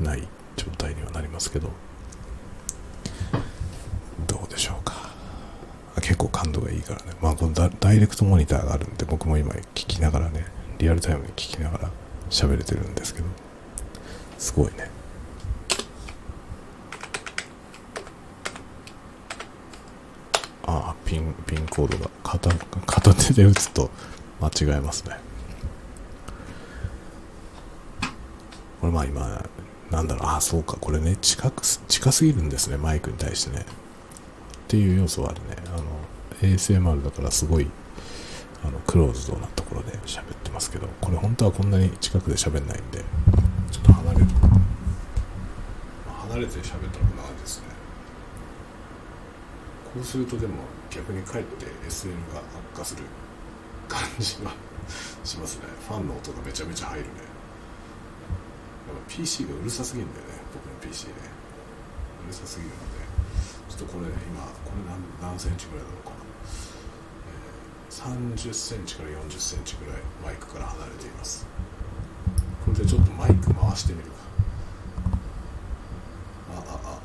[0.00, 1.68] ない状態にはなりますけど
[4.26, 5.10] どうでしょうか
[6.00, 7.12] 結構感度がいいからね。
[7.22, 10.44] まあこのダイレクトモニターがあるんで僕も今聞きながらね
[10.78, 11.90] リアルタイムに聞きながら
[12.30, 13.26] 喋れてるんですけど。
[14.38, 14.90] すごいね。
[20.66, 22.50] ああピンピンコードが片
[22.86, 23.90] 片手で打つと
[24.40, 25.16] 間違えますね。
[28.80, 29.44] これまあ今
[29.90, 30.26] なんだろう。
[30.26, 30.78] ああそうか。
[30.80, 33.62] これね近く近すぎるんですねマイクに対してね。
[33.62, 33.64] っ
[34.68, 35.56] ていう要素はあるね。
[35.66, 35.99] あの
[36.42, 37.70] ASMR だからすごい
[38.64, 43.04] あのクローズドなところで喋ってますけどこれ本当はこんなに近くで喋んないんで
[43.70, 44.26] ちょっと離れる。
[46.30, 47.64] 離れて喋ったらこんな感じですね。
[49.94, 50.54] こうするとでも
[50.90, 53.02] 逆にかえって SL が悪化する
[53.88, 54.52] 感じが
[55.24, 55.62] しますね。
[55.88, 57.10] ファンの音がめちゃめちゃ入るね。
[57.18, 60.34] やっぱ PC がうるさすぎるんだよね。
[60.54, 61.14] 僕の PC ね。
[62.24, 63.00] うるさすぎるので。
[63.70, 66.09] ちょっとこれ今これ何何センチぐらいだろう。
[68.00, 71.46] 3 0ンチから4 0ンチぐらいマイクから離れています。
[72.64, 74.16] これでちょっとマイク回してみるか。
[76.56, 77.00] あああ。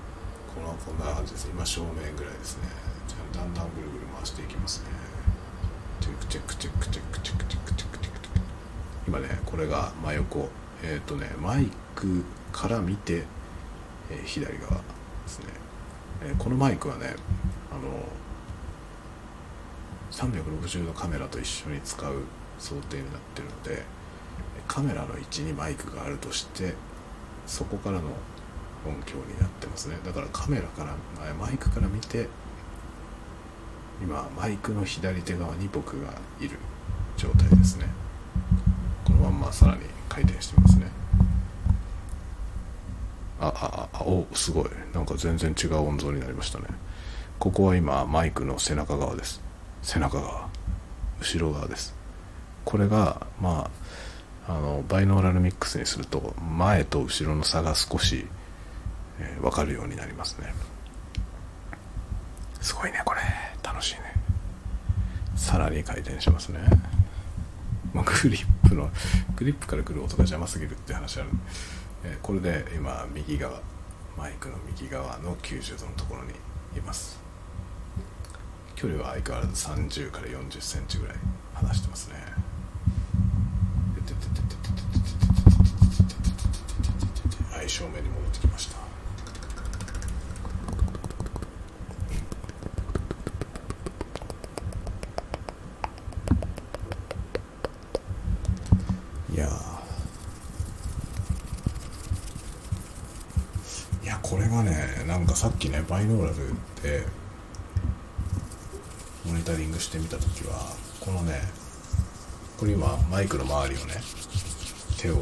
[0.56, 1.50] このこんな感じです。
[1.52, 2.70] 今正面ぐらいですね。
[3.10, 4.86] じゃあだんだんぐるぐる回していきますね。
[6.00, 8.20] チェックチェックチェックチェックチェックチェックチェックチェック
[9.08, 10.50] 今ねこれが真横
[10.84, 13.24] えっ、ー、とねマイクから見て、
[14.12, 14.82] えー、左側で
[15.28, 15.46] すね、
[16.24, 17.16] えー、このマイクはね
[17.72, 17.82] あの
[20.16, 22.14] 360度カメラと一緒に使う
[22.58, 23.84] 想定になってるので
[24.68, 26.74] カメラの位置にマイクがあるとして
[27.46, 28.10] そこからの
[28.88, 29.98] 音響になってますね。
[30.06, 30.96] だからカメラから
[31.34, 32.28] マイクから見て
[34.02, 36.58] 今マイクの左手側に僕がいる
[37.18, 37.88] 状態ですね。
[39.04, 40.88] このまんまさらに回転してますね。
[43.40, 44.70] あああおすごい。
[44.94, 46.66] なんか全然違う音像になりましたね。
[47.38, 49.45] ここは今マイクの背中側です。
[49.86, 50.50] 背中側
[51.20, 51.96] 後ろ側です。
[52.66, 53.70] これがま
[54.48, 58.26] ああのバイノーラルミックスにすると前と後ろの差が少し、
[59.20, 60.54] えー、分かるようになりますね。
[62.62, 63.22] すごいねこれ。
[63.64, 64.02] 楽しいね。
[65.36, 66.60] さらに回転しますね、
[67.94, 68.90] グリップの
[69.36, 71.30] グリップから来る音が邪魔すぎるって話ある、
[72.04, 73.62] えーこれで今右側
[74.18, 76.32] マイクの右側の90度のところに
[76.78, 77.25] います。
[78.76, 81.16] 距離は相変わらず30から40センチぐらい
[81.54, 82.16] 離してますね。
[87.52, 88.76] はい正面に戻ってきました
[99.34, 106.36] いやーいやこれがねなんかさっきねバイノーラル
[106.84, 107.25] でモニ
[109.46, 111.40] タリングしてみた時はこのね
[112.58, 113.94] これ今マイクの周りをね
[114.98, 115.22] 手を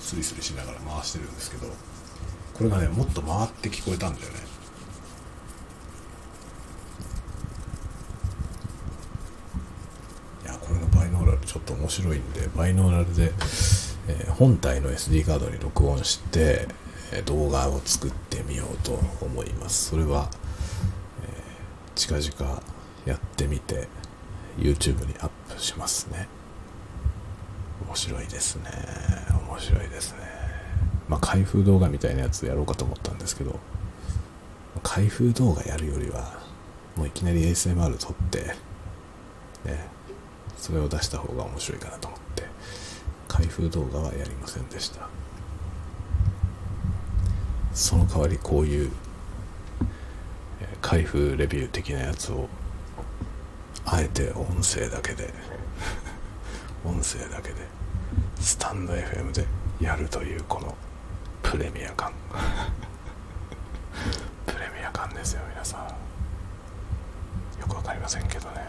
[0.00, 1.66] スリスリしながら回してるんですけど
[2.54, 4.38] これがねもっと回って聞こえたんだよね。
[10.44, 13.32] いやこれのバイノーラルちょっと面白いんでバイノーラルで、
[14.08, 16.68] えー本体の SD カードに録音して、
[17.12, 19.90] えー動画を作ってみようと思います。
[19.90, 20.30] それは、
[21.24, 22.62] えー近々
[23.06, 23.88] やってみて
[24.58, 26.28] YouTube にアップしますね。
[27.86, 28.70] 面白いですね。
[29.48, 30.18] 面白いですね。
[31.08, 33.58] まあ開封動画みたいなやつやろうかと思ったんですけど
[34.82, 36.40] 開封動画やるよりは
[36.96, 38.56] もういきなり ASMR 撮って
[39.64, 39.88] ね
[40.56, 42.42] それを出した方が面白いかなと思って
[43.28, 45.08] 開封動画はやりませんでした。
[47.72, 48.90] その代わりこういう
[50.80, 52.48] 開封レビュー的なやつを
[53.88, 55.32] あえて音声だけで
[56.84, 57.54] 音声だけで
[58.40, 59.46] スタンド FM で
[59.80, 60.74] やるというこの
[61.42, 62.12] プレミア感。
[64.46, 65.80] プレミア感ですよ皆さん。
[67.60, 68.60] よくわかりませんけどね。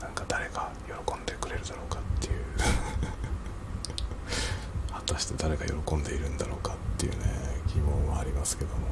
[0.00, 2.34] なんか誰か喜んでくれるだろうかっていう。
[4.94, 7.18] 果たして誰が喜んでいるんだろうかっていうね
[7.74, 8.86] 疑問はありますけども。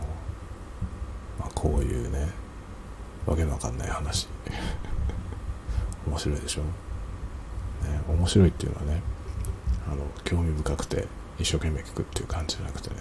[1.38, 2.41] まあこういうね
[3.26, 4.28] わけのわかんない話。
[6.06, 9.02] 面白いでしょ、ね、面白いっていうのはね
[9.90, 11.06] あの興味深くて
[11.38, 12.96] 一生懸命聞くっていう感じじゃなくてね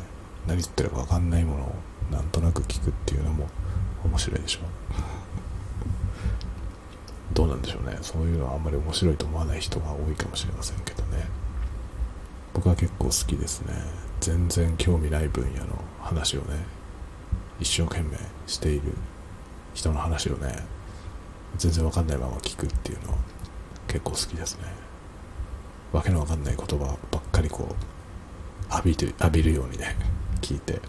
[0.48, 1.76] 何言ってるかわかんないものを
[2.12, 3.48] なんとなく聞くっていうのも
[4.04, 4.60] 面白いでしょ？
[7.34, 7.98] どうなんでしょうね。
[8.02, 11.28] そういうのはあんまり面白いと思わない人が多いかもしれませんけどね。
[12.54, 13.74] 僕は結構好きですね。
[14.20, 15.68] 全然興味ない分野の
[16.02, 16.66] 話をね
[17.60, 18.94] 一生懸命している
[19.74, 20.66] 人の話をね
[21.58, 23.18] 全然わかんないまま聞くっていうのは
[23.88, 24.66] 結構好きですね。
[25.92, 29.96] わけのわかんない言葉ばっかりこう浴びて浴びるようにね
[30.40, 30.80] 聞いて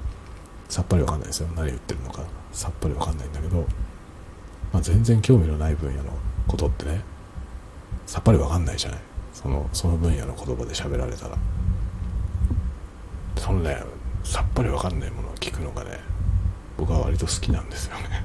[0.68, 1.49] さっぱりわかんないですよ。
[1.57, 3.66] 何言ってるのかさっぱりわかんないんだけど、
[4.73, 6.11] まあ、全然興味のない分野の
[6.47, 7.03] ことってね
[8.07, 9.01] さっぱりわかんないじゃない。
[9.33, 11.37] そのその分野の言葉で喋られたら。
[13.37, 13.83] そのね
[14.23, 15.99] さっぱりわかんないものを聞くのがね
[16.77, 18.25] 僕は割と好きなんですよね。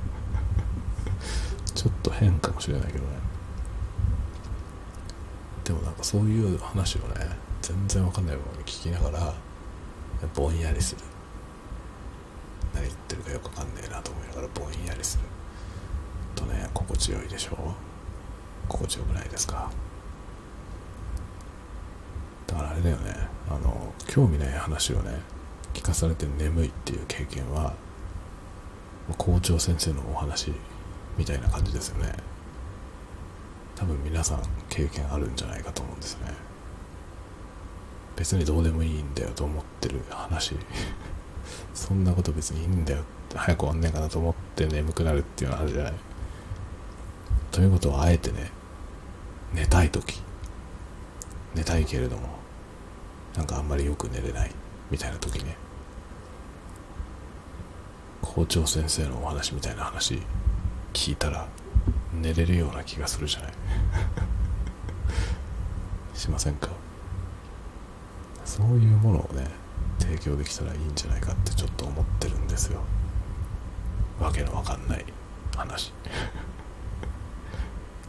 [1.77, 3.05] ちょっと変かもしれないけどね。
[5.63, 7.29] でもなんかそういう話をね
[7.61, 9.33] 全然わかんないままに聞きながら
[10.33, 11.01] ぼんやりする。
[12.73, 15.23] 何言ってるかよくわかんねえなと思いながらぼんやりする。
[16.35, 17.57] とね心地よいでしょ？
[18.67, 19.69] 心地よくないですか？
[22.47, 23.13] だからあれだよね。
[23.49, 25.19] あの興味ない話をね
[25.75, 27.75] 聞かされて眠いっていう経験は
[29.17, 30.51] 校長先生のお話
[31.17, 32.13] みたいな感じですよね。
[33.75, 36.33] 多分皆さん経験あるんじゃないかと思うんですね。
[38.15, 40.55] 別にどうでもいいんだよと思ってる話。
[41.73, 43.03] そんなこと別にいいんだよ。
[43.35, 45.93] 早く終わんねえかなと思って眠くなるっていうのはあるじゃない。
[47.51, 48.51] ということはあえてね
[49.53, 50.21] 寝たい時。
[51.53, 52.29] 寝たいけれども
[53.35, 54.51] なんかあんまりよく寝れない。
[54.89, 55.55] みたいな時ね。
[58.21, 60.21] 校長先生のお話みたいな話。
[60.97, 61.47] 聞いたら
[62.11, 63.51] 寝れるような気がするじゃない？
[66.17, 66.69] しませんか？
[68.43, 69.47] そういうものをね
[69.99, 72.81] 提供できたらいいんじゃないかってちょっと思ってるんですよ。
[74.19, 75.05] わけのわかんない
[75.55, 75.93] 話。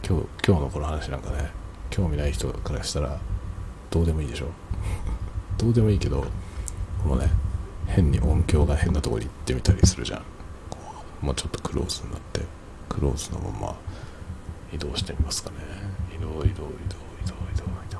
[0.05, 1.51] 今日今日のこの話なんかね
[1.91, 3.19] 興味ない人からしたら
[3.91, 4.47] どうでもいいでしょ？
[5.59, 6.25] どうでもいいけど
[7.03, 7.29] このね
[7.85, 10.23] 変に音響が変なとこに行ってみたりするじゃん。
[11.21, 12.41] もうちょっとクローズになって。
[12.89, 13.75] クローズのまま
[14.73, 15.57] 移動してみますかね。
[16.15, 16.67] 移動移動移動移動移
[17.57, 17.93] 動移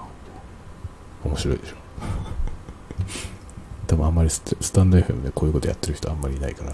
[1.24, 1.30] 動。
[1.30, 1.76] 面白いでしょ。
[3.88, 6.74] 多分あんまりススタンド FM でこういうことやってる人あんまりいないから。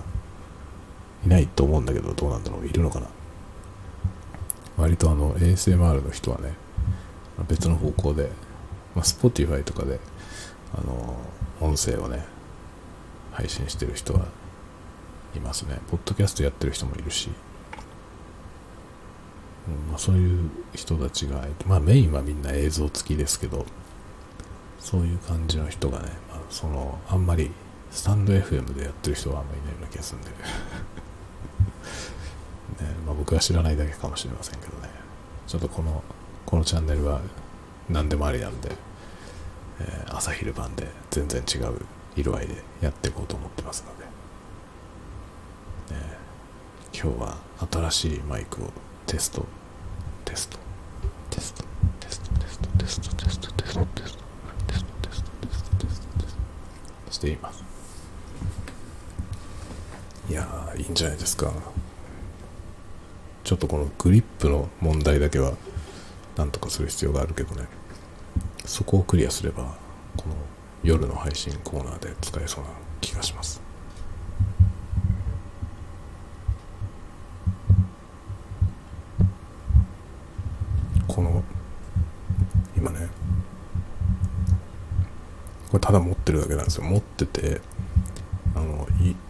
[1.26, 3.08] いないと思うんだけどどうなんだろういるのかな。
[4.78, 6.54] 割とあの ASMR の人はね
[7.48, 8.30] 別の方向で、
[8.94, 10.00] まあ、Spotify とかで
[10.74, 11.18] あの
[11.62, 12.26] 音声をね
[13.32, 14.26] 配信してる人は
[15.36, 15.80] いますね。
[15.90, 17.30] ポッドキャストやってる人もいるし、
[19.68, 23.66] うんまあ、そういう人たちがまあメインはみんな映像付きですけど
[24.80, 27.52] そういう感じの人がね、まあ、そのあんまり
[27.90, 30.30] スタンド FM でやってる人はあんまりいないような気がするんで。
[32.84, 34.90] ねまあ、僕は知らないだけかもしれませんけどね。
[35.48, 36.04] ちょっとこの
[36.46, 37.22] このチャンネルは
[37.90, 38.72] 何でもありなんで、
[39.80, 41.82] えー、朝昼晩で全然違う
[42.16, 44.06] 色合いでやっていこうと思ってますので、
[46.00, 46.18] ね、
[46.94, 47.38] 今日は
[47.72, 48.72] 新しいマイクを
[49.08, 49.46] テスト。
[50.26, 50.58] テスト。
[51.30, 51.64] テスト。
[52.00, 52.32] テスト。
[52.40, 52.70] テスト。
[52.78, 53.16] テスト。
[53.16, 53.52] テスト。
[53.56, 53.88] テスト。
[53.94, 54.18] テスト。
[54.18, 54.24] テスト。
[54.68, 55.30] テスト。
[55.42, 56.38] テストテストテス
[57.06, 57.64] トしています。
[60.30, 61.54] いやーいいんじゃないですか。
[63.44, 65.54] ちょっとこのグリップの問題だけは
[66.36, 67.68] なんとかする必要があるけどね。
[68.66, 69.78] そこをクリアすれば
[70.18, 70.36] この
[70.84, 73.62] 夜の配信コーナーで使えそうな気がします。
[81.16, 81.42] この
[82.76, 83.08] 今ね。
[85.70, 86.84] これただ持ってるだけなんですよ。
[86.84, 87.62] 持ってて
[88.54, 88.86] あの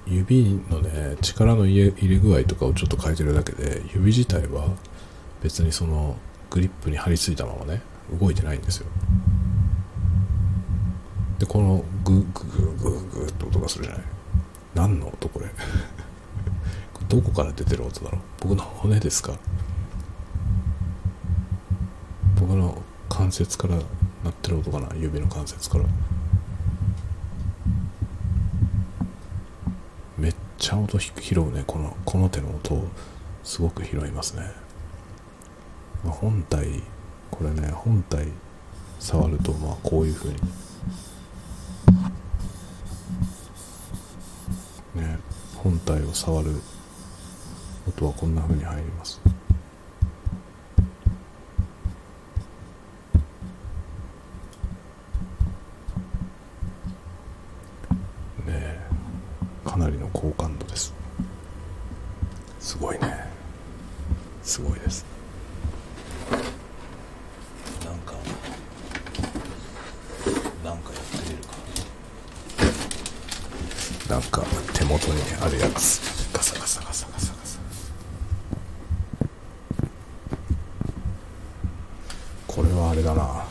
[0.07, 4.69] 指のね力の入れ具合とかをちょっと変えてるだけで指自体は
[5.43, 6.17] 別にその
[6.49, 7.83] グリップに張り付いたままね
[8.19, 8.87] 動いてないんですよ。
[11.37, 14.03] でこのグーグーグーグーって音がするじゃない。
[14.73, 15.45] 何の音 これ
[17.07, 18.21] どこから出てる音だろう。
[18.41, 19.37] 僕の骨ですか
[22.39, 22.77] 僕の
[23.25, 23.77] 関節から
[24.23, 24.87] 鳴ってる音かな？
[24.95, 25.85] 指の関節から。
[30.15, 31.63] めっちゃ音拾うね。
[31.65, 32.87] このこの手の音を
[33.43, 34.43] すごく拾いますね、
[36.03, 36.83] まあ、本体
[37.31, 38.27] これね本体
[38.99, 40.35] 触るとまあこういう風に。
[45.01, 45.17] ね
[45.55, 46.51] 本体を触る
[47.87, 49.19] 音はこんな風に入ります
[59.65, 60.93] かなりの好感度です
[62.61, 63.27] すごいね
[64.41, 65.05] すごいです
[67.83, 68.13] なんか
[70.63, 71.57] なんかやってみるか
[74.13, 77.59] なんか手元にあるやつガサガサガサガサガサ
[82.55, 83.43] これはあれだな。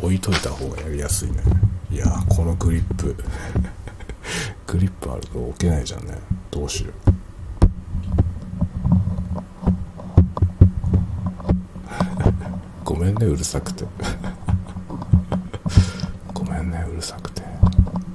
[0.00, 1.42] 置いといた方がやりやすいね。
[1.90, 3.16] いやこのグリップ。
[4.64, 6.16] グリップあると置けないじゃんね。
[6.48, 6.92] どうしよう。
[12.84, 13.84] ごめんねうるさくて。
[16.32, 17.42] ごめんねうるさくて。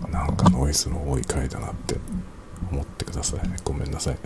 [0.10, 1.98] なんかノイズの多い回だなって。
[2.72, 3.50] 思ってください。
[3.50, 4.20] ねごめんなさいね。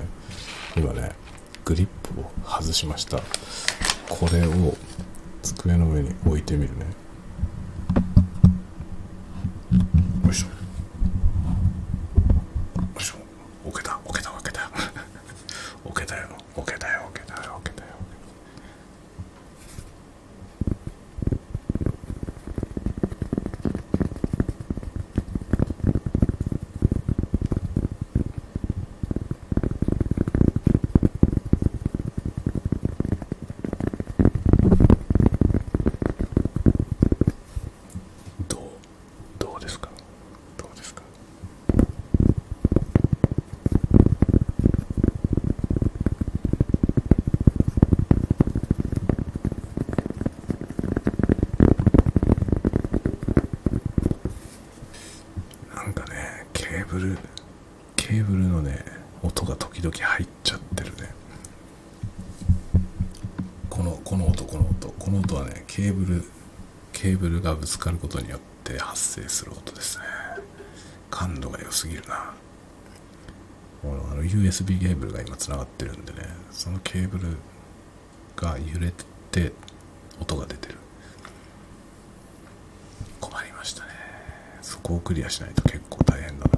[0.76, 1.14] 今ね
[1.66, 3.18] グリップを外しました。
[4.08, 4.78] これを
[5.54, 6.86] 机の上に置いてみるね
[56.88, 57.18] ブル
[57.95, 58.84] ケーブルのね
[59.22, 61.14] 音が時々入っちゃってるね
[63.70, 66.24] このこの音この音この音はねケーブル
[66.93, 70.06] ケーブルがぶつかることによって発生する音ですね
[71.12, 72.34] 感度が良すぎるな。
[73.84, 76.20] あの USB ケーブルが今つながってるんでね
[76.51, 77.38] そのケーブル
[78.36, 78.91] が揺れ
[79.32, 79.53] て
[80.20, 80.76] 音が出てる。
[83.20, 83.89] 困りましたね。
[84.61, 86.57] そこをクリアしないと結構大変だな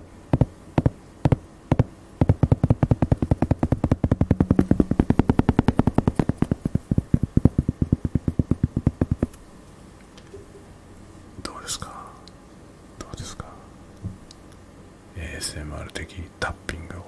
[17.00, 17.06] を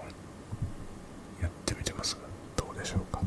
[1.41, 2.21] やってみてますが
[2.55, 3.21] どうでしょうか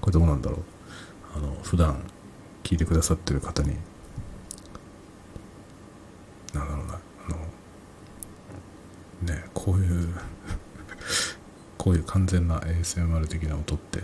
[0.00, 0.62] これどうなんだろう
[1.36, 2.02] あの普段
[2.62, 3.74] 聞いてくださってる方に
[6.52, 6.98] なんだろうなあ
[9.26, 10.14] のねこういう
[11.78, 14.02] こういう完全な ASMR 的な音って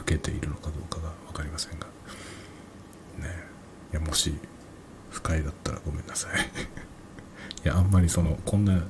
[0.00, 1.86] 受けているのかどうかが分かりませんが
[3.18, 3.44] ね
[3.92, 4.34] いやもし
[5.10, 6.40] 不快だったらごめんなさい。
[7.64, 8.82] いやあんまりそのこんな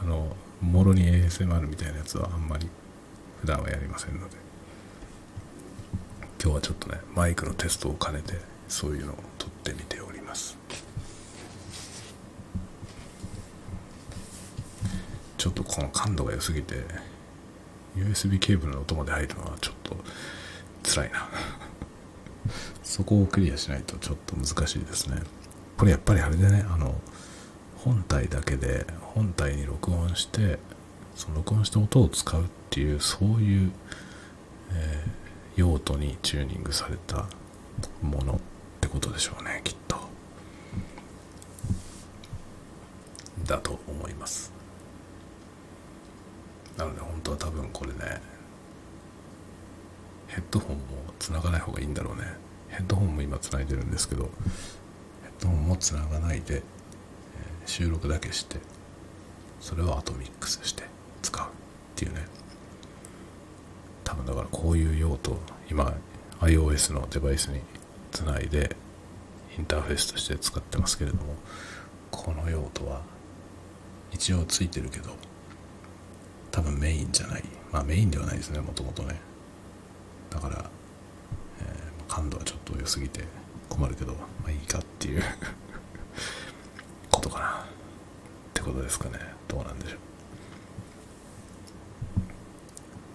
[0.00, 2.68] あのもろに ASMR みたいなやつはあんまり
[3.40, 4.36] 普段はやりませんので。
[6.42, 10.56] 今日はちょっとねマイクのテストを兼ねてそういうのを撮ってみております。
[15.36, 16.76] ちょっとこの感度が良すぎて
[17.94, 19.96] USB ケーブルの音まで入るのはちょっと
[20.82, 21.28] 辛いな。
[22.82, 25.20] そこをクリアしないとちょっと難しいですね。
[25.76, 26.64] これやっぱりあれでね。
[26.70, 26.94] あの
[27.76, 30.58] 本体だけで本体に録音して
[31.14, 33.72] その録音した音を使うっていうそういう、
[34.72, 37.26] えー、用途にチューニングされた
[38.00, 38.40] もの。
[38.92, 39.96] ことでしょうねきっと。
[43.46, 44.52] だと思います。
[46.76, 48.20] なので本当は多分これね
[50.28, 50.82] ヘッドホンも
[51.18, 52.22] つながない方がいいんだろうね。
[52.68, 54.30] ヘッドホンも今つないでるんですけどヘッ
[55.42, 56.62] ドホンもつながないで、
[57.66, 58.58] 収録だけして
[59.60, 60.84] それをアトミックスして
[61.22, 61.48] 使うっ
[61.96, 62.26] ていうね。
[64.04, 65.38] 多分だからこういう用途
[65.70, 65.94] 今
[66.40, 67.60] iOS のデバイスに
[68.12, 68.76] つないで
[69.58, 71.34] インターフェースとして使ってますけれども
[72.10, 73.02] この用途は
[74.12, 75.10] 一応ついてるけど
[76.50, 77.44] 多分メインじゃない。
[77.72, 79.18] まあメインではないですねもともとね。
[80.28, 80.70] だから、
[81.60, 83.24] えー、感度はちょっと良すぎて
[83.70, 85.22] 困るけどまあいいかっていう
[87.10, 87.46] ことかな。
[87.48, 87.52] っ
[88.52, 89.18] てことですかね。
[89.48, 89.96] どうなんでしょ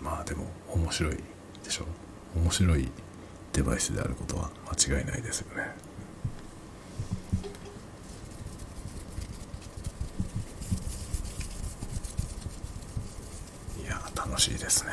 [0.01, 0.03] う。
[0.03, 1.17] まあでも面白い
[1.63, 1.85] でしょ。
[2.35, 2.89] 面白い
[3.57, 4.51] デバイスであることは
[4.87, 5.63] 間違いないですよね。
[13.83, 14.91] いや楽しいですね。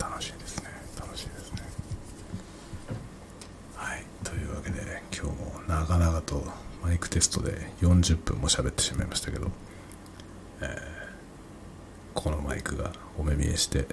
[0.00, 0.70] 楽しいですね。
[0.98, 1.58] 楽しいですね。
[3.76, 4.04] はい。
[4.24, 6.46] というわけで今日も長々と
[6.82, 9.50] マイクテストで40分も喋ってしまいましたけど、
[10.62, 10.78] えー、
[12.14, 13.84] このマイクがお目見えして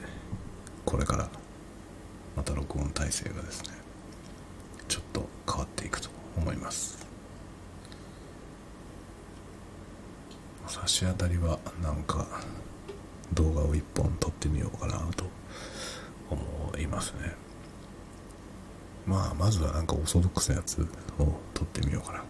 [0.86, 1.30] これから
[2.38, 3.79] また録音体制がですね
[4.90, 7.08] ちょっと変わっていくと思います。
[10.68, 12.28] 差し当たりはなんか
[13.34, 15.26] 動画を1本撮ってみようかなと
[16.30, 17.34] 思いますね。
[19.06, 20.82] まあまずはなんかオーソドックスなやつ
[21.20, 22.24] を撮ってみようかな。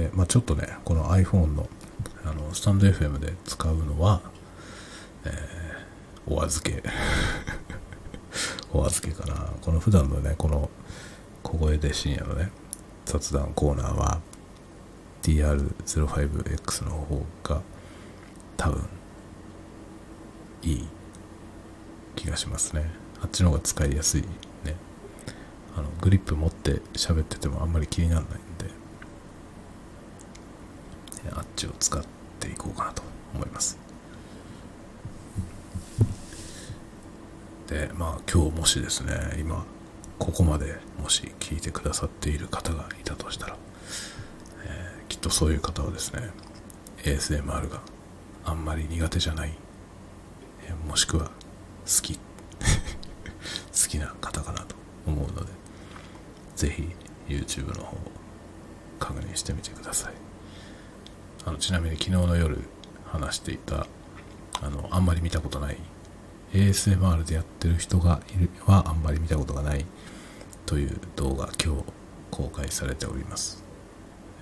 [0.00, 1.68] で、まあ、ちょっとねこの iPhone の
[2.24, 4.20] あのスタンド FM で使うのは、
[5.24, 6.82] えー、お預け。
[8.74, 9.34] お預けかな。
[9.60, 10.68] この普段のねこの
[11.42, 12.50] 小声で深夜のね
[13.04, 14.20] 雑談コーナーは
[15.22, 17.62] DR05X の方が
[18.56, 18.88] 多分
[20.62, 20.88] いい
[22.16, 22.90] 気がしますね。
[23.22, 24.76] あっちの方が使いやすいね。
[25.76, 28.70] あのグリップ持って喋っててもあんまり気にならないんで
[31.32, 32.04] あっちを使っ
[32.38, 33.02] ていこうかなと
[33.34, 33.83] 思います。
[37.74, 39.66] でまあ今日もしですね今
[40.20, 43.56] ここまでもし聞いてくださっている方がいたとしたら、
[44.64, 46.30] えー、きっとそういう方はですね
[47.02, 47.80] ASMR が
[48.44, 49.52] あんまり苦手じゃない、
[50.68, 51.30] えもしくは好
[52.00, 52.14] き
[53.74, 55.50] 好きな方かなと思うので
[56.54, 56.88] ぜひ
[57.26, 57.96] YouTube の方
[59.00, 60.14] 確認してみてください。
[61.44, 62.58] あのちなみに昨日の夜
[63.06, 63.86] 話していた
[64.62, 65.76] あのあんまり見たことない
[66.54, 69.84] ASMR でやってる人がいるはあんまり見たことがない
[70.64, 71.84] という動画今日
[72.30, 73.62] 公開されております、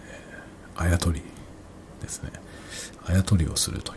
[0.06, 1.22] えー、あやとり
[2.02, 2.30] ですね。
[3.04, 3.96] あやとりをするとい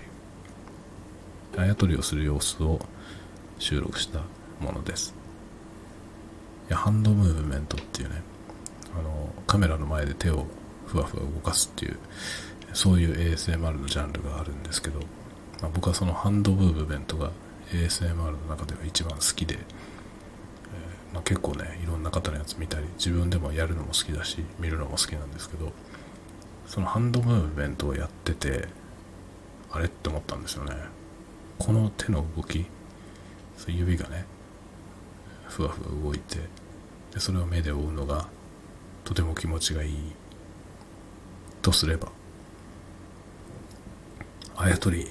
[1.58, 1.62] う。
[1.62, 2.80] あやとりをする様子を
[3.60, 4.20] 収録した
[4.62, 5.14] ものです。
[6.70, 8.22] いやハンドムーブメントっていうね
[8.98, 10.46] あのカメラの前で手を
[10.88, 11.98] ふわふわ動かすっていう
[12.74, 15.00] そういう ASMR のジャンルがあるんですけど、
[15.62, 17.32] まあ、僕はそのハンドムーブメントが
[17.76, 25.72] ASMR の中では一番好きで、えー、まあ、結構ねいろんな方のやつ見たり自分でもやるのも好きだし見るのも好きなんですけど
[26.68, 28.68] そのハンドムーブメントをやってて
[29.72, 30.74] あれって思ったんですよね。
[31.60, 32.66] この手の動き
[33.68, 34.26] 指がね
[35.48, 36.40] ふわふわ動いて
[37.14, 38.28] でそれを目で追うのが
[39.04, 39.96] とても気持ちがいい
[41.62, 42.10] とすれば
[44.56, 45.08] あやとり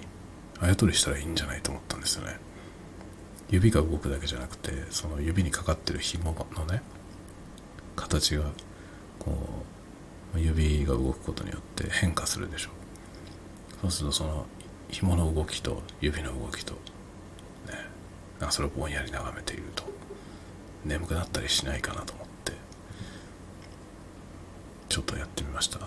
[0.61, 2.44] あやとりしたらいいんじゃないと思ったんですよね。
[3.51, 6.83] 指が動くだけじゃなくてその指にかかってる紐のね
[7.97, 8.45] 形が
[9.19, 9.33] こ
[10.35, 12.71] う指が動くことによって変化するでしょ
[13.83, 14.47] そうするとその
[14.89, 16.79] 紐の動きと指の動きとね
[18.41, 19.85] なんかそれをぼんやり眺めていると
[20.85, 22.53] 眠くなったりしないかなと思って
[24.89, 25.79] ちょっとやってみました。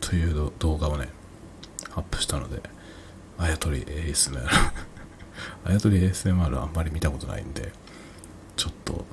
[0.00, 1.08] という動画をね
[1.94, 2.60] アップしたので
[3.38, 4.46] あやとり ASMR
[5.64, 7.72] あやとり ASMR あんまり見たことないんで
[8.56, 9.04] ちょっと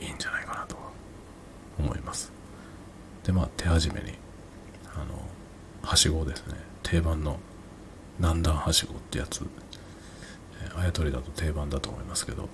[0.00, 0.76] いいんじゃないかなと
[1.78, 2.32] 思います。
[3.24, 4.12] でまあ手始めに
[4.94, 5.20] あの
[5.82, 6.54] はしごですね。
[6.82, 7.38] 定番の
[8.20, 9.46] 何段はしごってやつ。
[10.76, 12.48] あやとりだと定番だと思いますけど、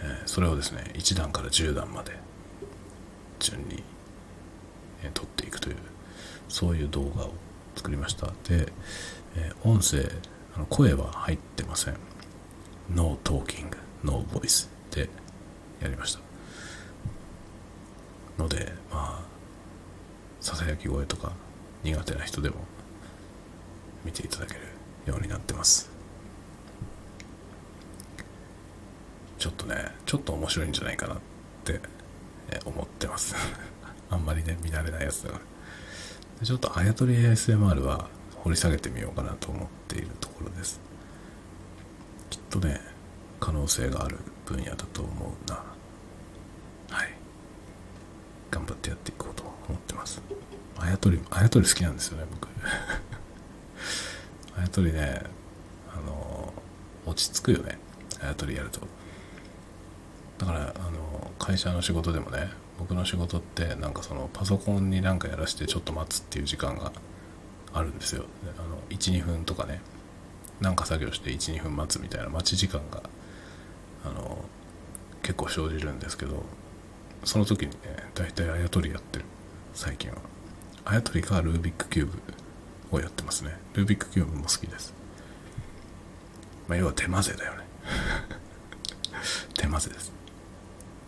[0.00, 2.12] えー、それをですね1段から10段まで
[3.38, 3.82] 順に、
[5.02, 5.76] えー、撮っていくという
[6.48, 7.32] そういう動画を
[7.74, 8.28] 作りました。
[8.48, 8.72] で、
[9.36, 10.08] え、音声
[10.68, 11.96] 声は入ってません。
[12.88, 15.08] No talking, no voice で
[15.80, 16.20] やりました。
[18.38, 19.24] のでまあ
[20.40, 21.32] ささやき声とか
[21.82, 22.56] 苦手な人でも
[24.04, 24.60] 見ていただける
[25.06, 25.90] ようになってます。
[29.38, 29.76] ちょっとね
[30.06, 31.18] ちょっと面白いんじゃないかなっ
[31.64, 31.80] て
[32.64, 33.34] 思ってます。
[34.10, 35.40] あんまりね見慣れないやつだか
[36.40, 36.46] ら。
[36.46, 38.08] ちょっとあやとり ASMR は
[38.44, 40.78] 掘り下げてみようかなと思っているところです。
[42.28, 42.78] きっとね
[43.40, 45.64] 可能性がある分野だと思うな。
[46.90, 47.14] はい。
[48.50, 50.20] 頑張ってやっていこうと思ってます。
[50.76, 52.48] あやとりあやとり好きなんですよね僕。
[54.58, 55.22] あやとりね
[55.90, 56.52] あの
[57.06, 57.78] 落ち着くよね
[58.22, 58.80] あやとりやると。
[60.36, 66.92] だからあの会社の仕事でもね僕の仕事ってなんかそのパソコンになんかやらしてちょっと待つっていう時間が
[67.74, 68.24] あるんですよ。
[68.88, 69.80] 12分とかね。
[70.60, 72.28] なんか作業して12分待つみたいな。
[72.28, 73.02] 待ち時間が
[74.04, 74.44] あの
[75.22, 76.44] 結構生じるんですけど
[77.24, 77.76] その時にね
[78.14, 79.24] 大体あやとりやってる。
[79.74, 80.16] 最近は。
[80.84, 83.56] あやとりかルービックキューブをやってますね。
[83.74, 84.94] ルービックキューブも好きです。
[86.68, 87.64] まあ要は手混ぜだよね。
[89.58, 90.12] 手混ぜです。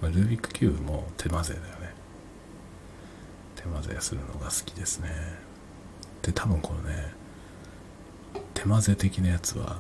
[0.03, 1.95] まルービックキューブも手混ぜだよね。
[3.55, 5.46] 手混ぜするのが好きですね。
[6.27, 7.13] で多分このね
[8.53, 9.79] 手混ぜ的なやつは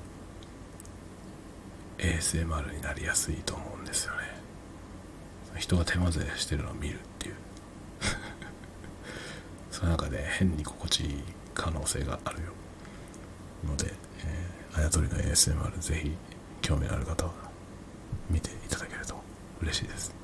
[1.98, 4.18] ASMR になりやすいと思うんですよね。
[5.58, 7.34] 人が手混ぜしてるのを見るっていう。
[9.72, 11.22] その中で変に心地いい
[11.54, 12.52] 可能性があるよ。
[13.64, 13.92] ので、
[14.24, 16.16] えー、あやとりの ASMR ぜひ
[16.60, 17.32] 興味のある方は
[18.30, 19.20] 見ていただけると
[19.62, 20.14] 嬉しいです。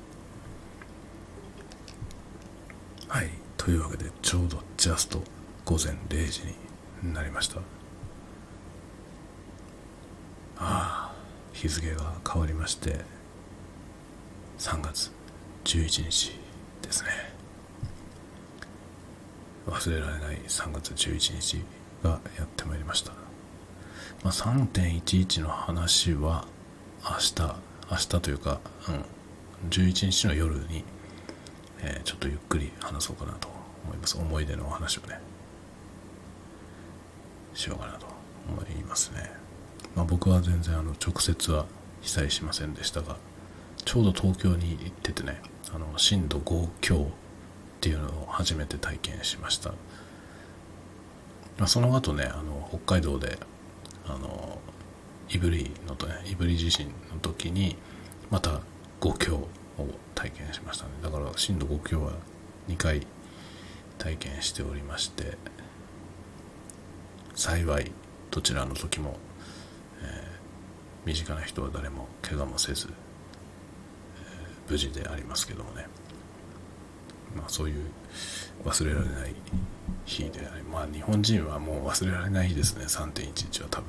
[3.09, 3.29] はい。
[3.57, 5.21] というわけでちょうどジャスト
[5.65, 6.41] 午前0時
[7.01, 7.59] になりました。
[10.57, 11.13] ああ
[11.53, 12.99] 日付が変わりまして
[14.59, 15.11] 3月
[15.63, 16.39] 11日
[16.81, 17.33] ですね。
[19.67, 21.63] 忘れられない3月11日
[22.03, 23.11] がやってまいりました、
[24.23, 26.45] まあ、3.11の話は
[27.01, 27.55] 明日
[27.89, 28.59] 明日というか、
[29.63, 30.83] うん、11日の夜に、
[31.81, 33.47] えー、ちょっとゆっくり話そうかなと
[33.85, 34.17] 思います。
[34.17, 35.19] 思い出のお話をね。
[37.53, 38.07] しようかなと
[38.49, 39.31] 思いますね、
[39.95, 41.65] まあ、僕は全然あの直接は
[42.01, 43.17] 被災しませんでしたが
[43.85, 45.41] ちょうど東京に行っててね
[45.73, 47.05] あの震度5強っ
[47.81, 49.69] ていうのを初めて体験しました、
[51.57, 53.37] まあ、その後ねあの北海道で
[54.05, 54.59] あの
[55.27, 57.75] 胆振のとね胆振地震の時に
[58.29, 58.61] また
[59.01, 59.49] 5強を
[60.15, 60.91] 体験しましたね。
[61.01, 62.13] だから震度5強は
[62.67, 63.05] 2回
[63.97, 65.37] 体験しておりまして
[67.35, 67.91] 幸い
[68.31, 69.17] どちらの時も、
[70.01, 75.87] えー、身近な人は誰も怪我もせず、えー、無事でありますけどもね。
[77.35, 77.83] まあそういう
[78.63, 79.35] 忘れられない
[80.05, 82.85] 日でありまあ日本人はもう忘れられない日ですね。
[82.85, 83.87] 3.11は多分。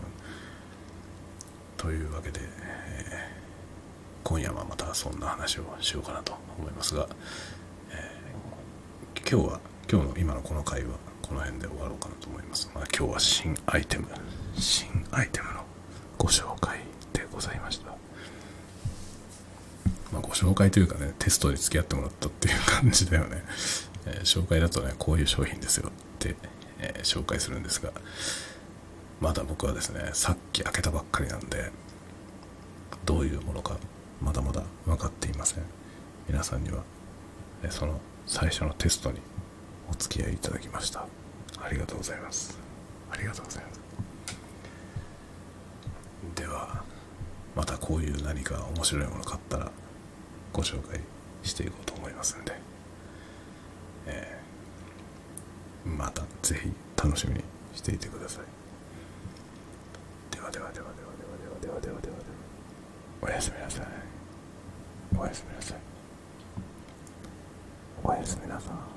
[1.76, 7.07] というわけで、えー、今夜はまたそんな話をしようかなと思いますが、
[7.90, 10.97] えー、今日は今日の今のこの回は
[11.27, 14.07] この辺で終わろうかなと思います、ま、今日は新アイテム。
[14.57, 15.64] 新アイテムの
[16.18, 16.81] ご紹介
[17.14, 17.87] でございました。
[20.12, 23.43] まあ、ご紹介というかねテストで付き合ってもらったっていう感じだよね、
[24.07, 26.37] えー、紹介だとねこういう商品ですよって、
[26.79, 27.91] えー、紹介するんですが
[29.20, 31.72] まだ僕はですねさっき開けたばっかりなんで
[33.07, 33.79] どういうものか
[34.20, 35.64] まだまだ分かっていません。
[36.29, 36.85] 皆さんには
[37.70, 39.18] その最初のテストに
[39.95, 41.07] お付き合いいただきました。
[41.61, 42.59] ありがとうございます。
[43.11, 43.80] ありがとうございます。
[46.34, 46.82] では
[47.55, 49.70] またこういう何か面白いもの買ったら
[50.53, 50.99] ご紹介
[51.45, 52.53] していこうと思いますんで、
[54.07, 54.45] えー
[55.88, 58.45] またぜひ楽しみにしていてください。
[60.34, 60.97] ではではではでは
[61.61, 62.14] ではではではではでは
[63.20, 63.86] おやすみなさい。
[65.16, 65.78] おやすみなさい。
[68.03, 68.93] おやすみなさい。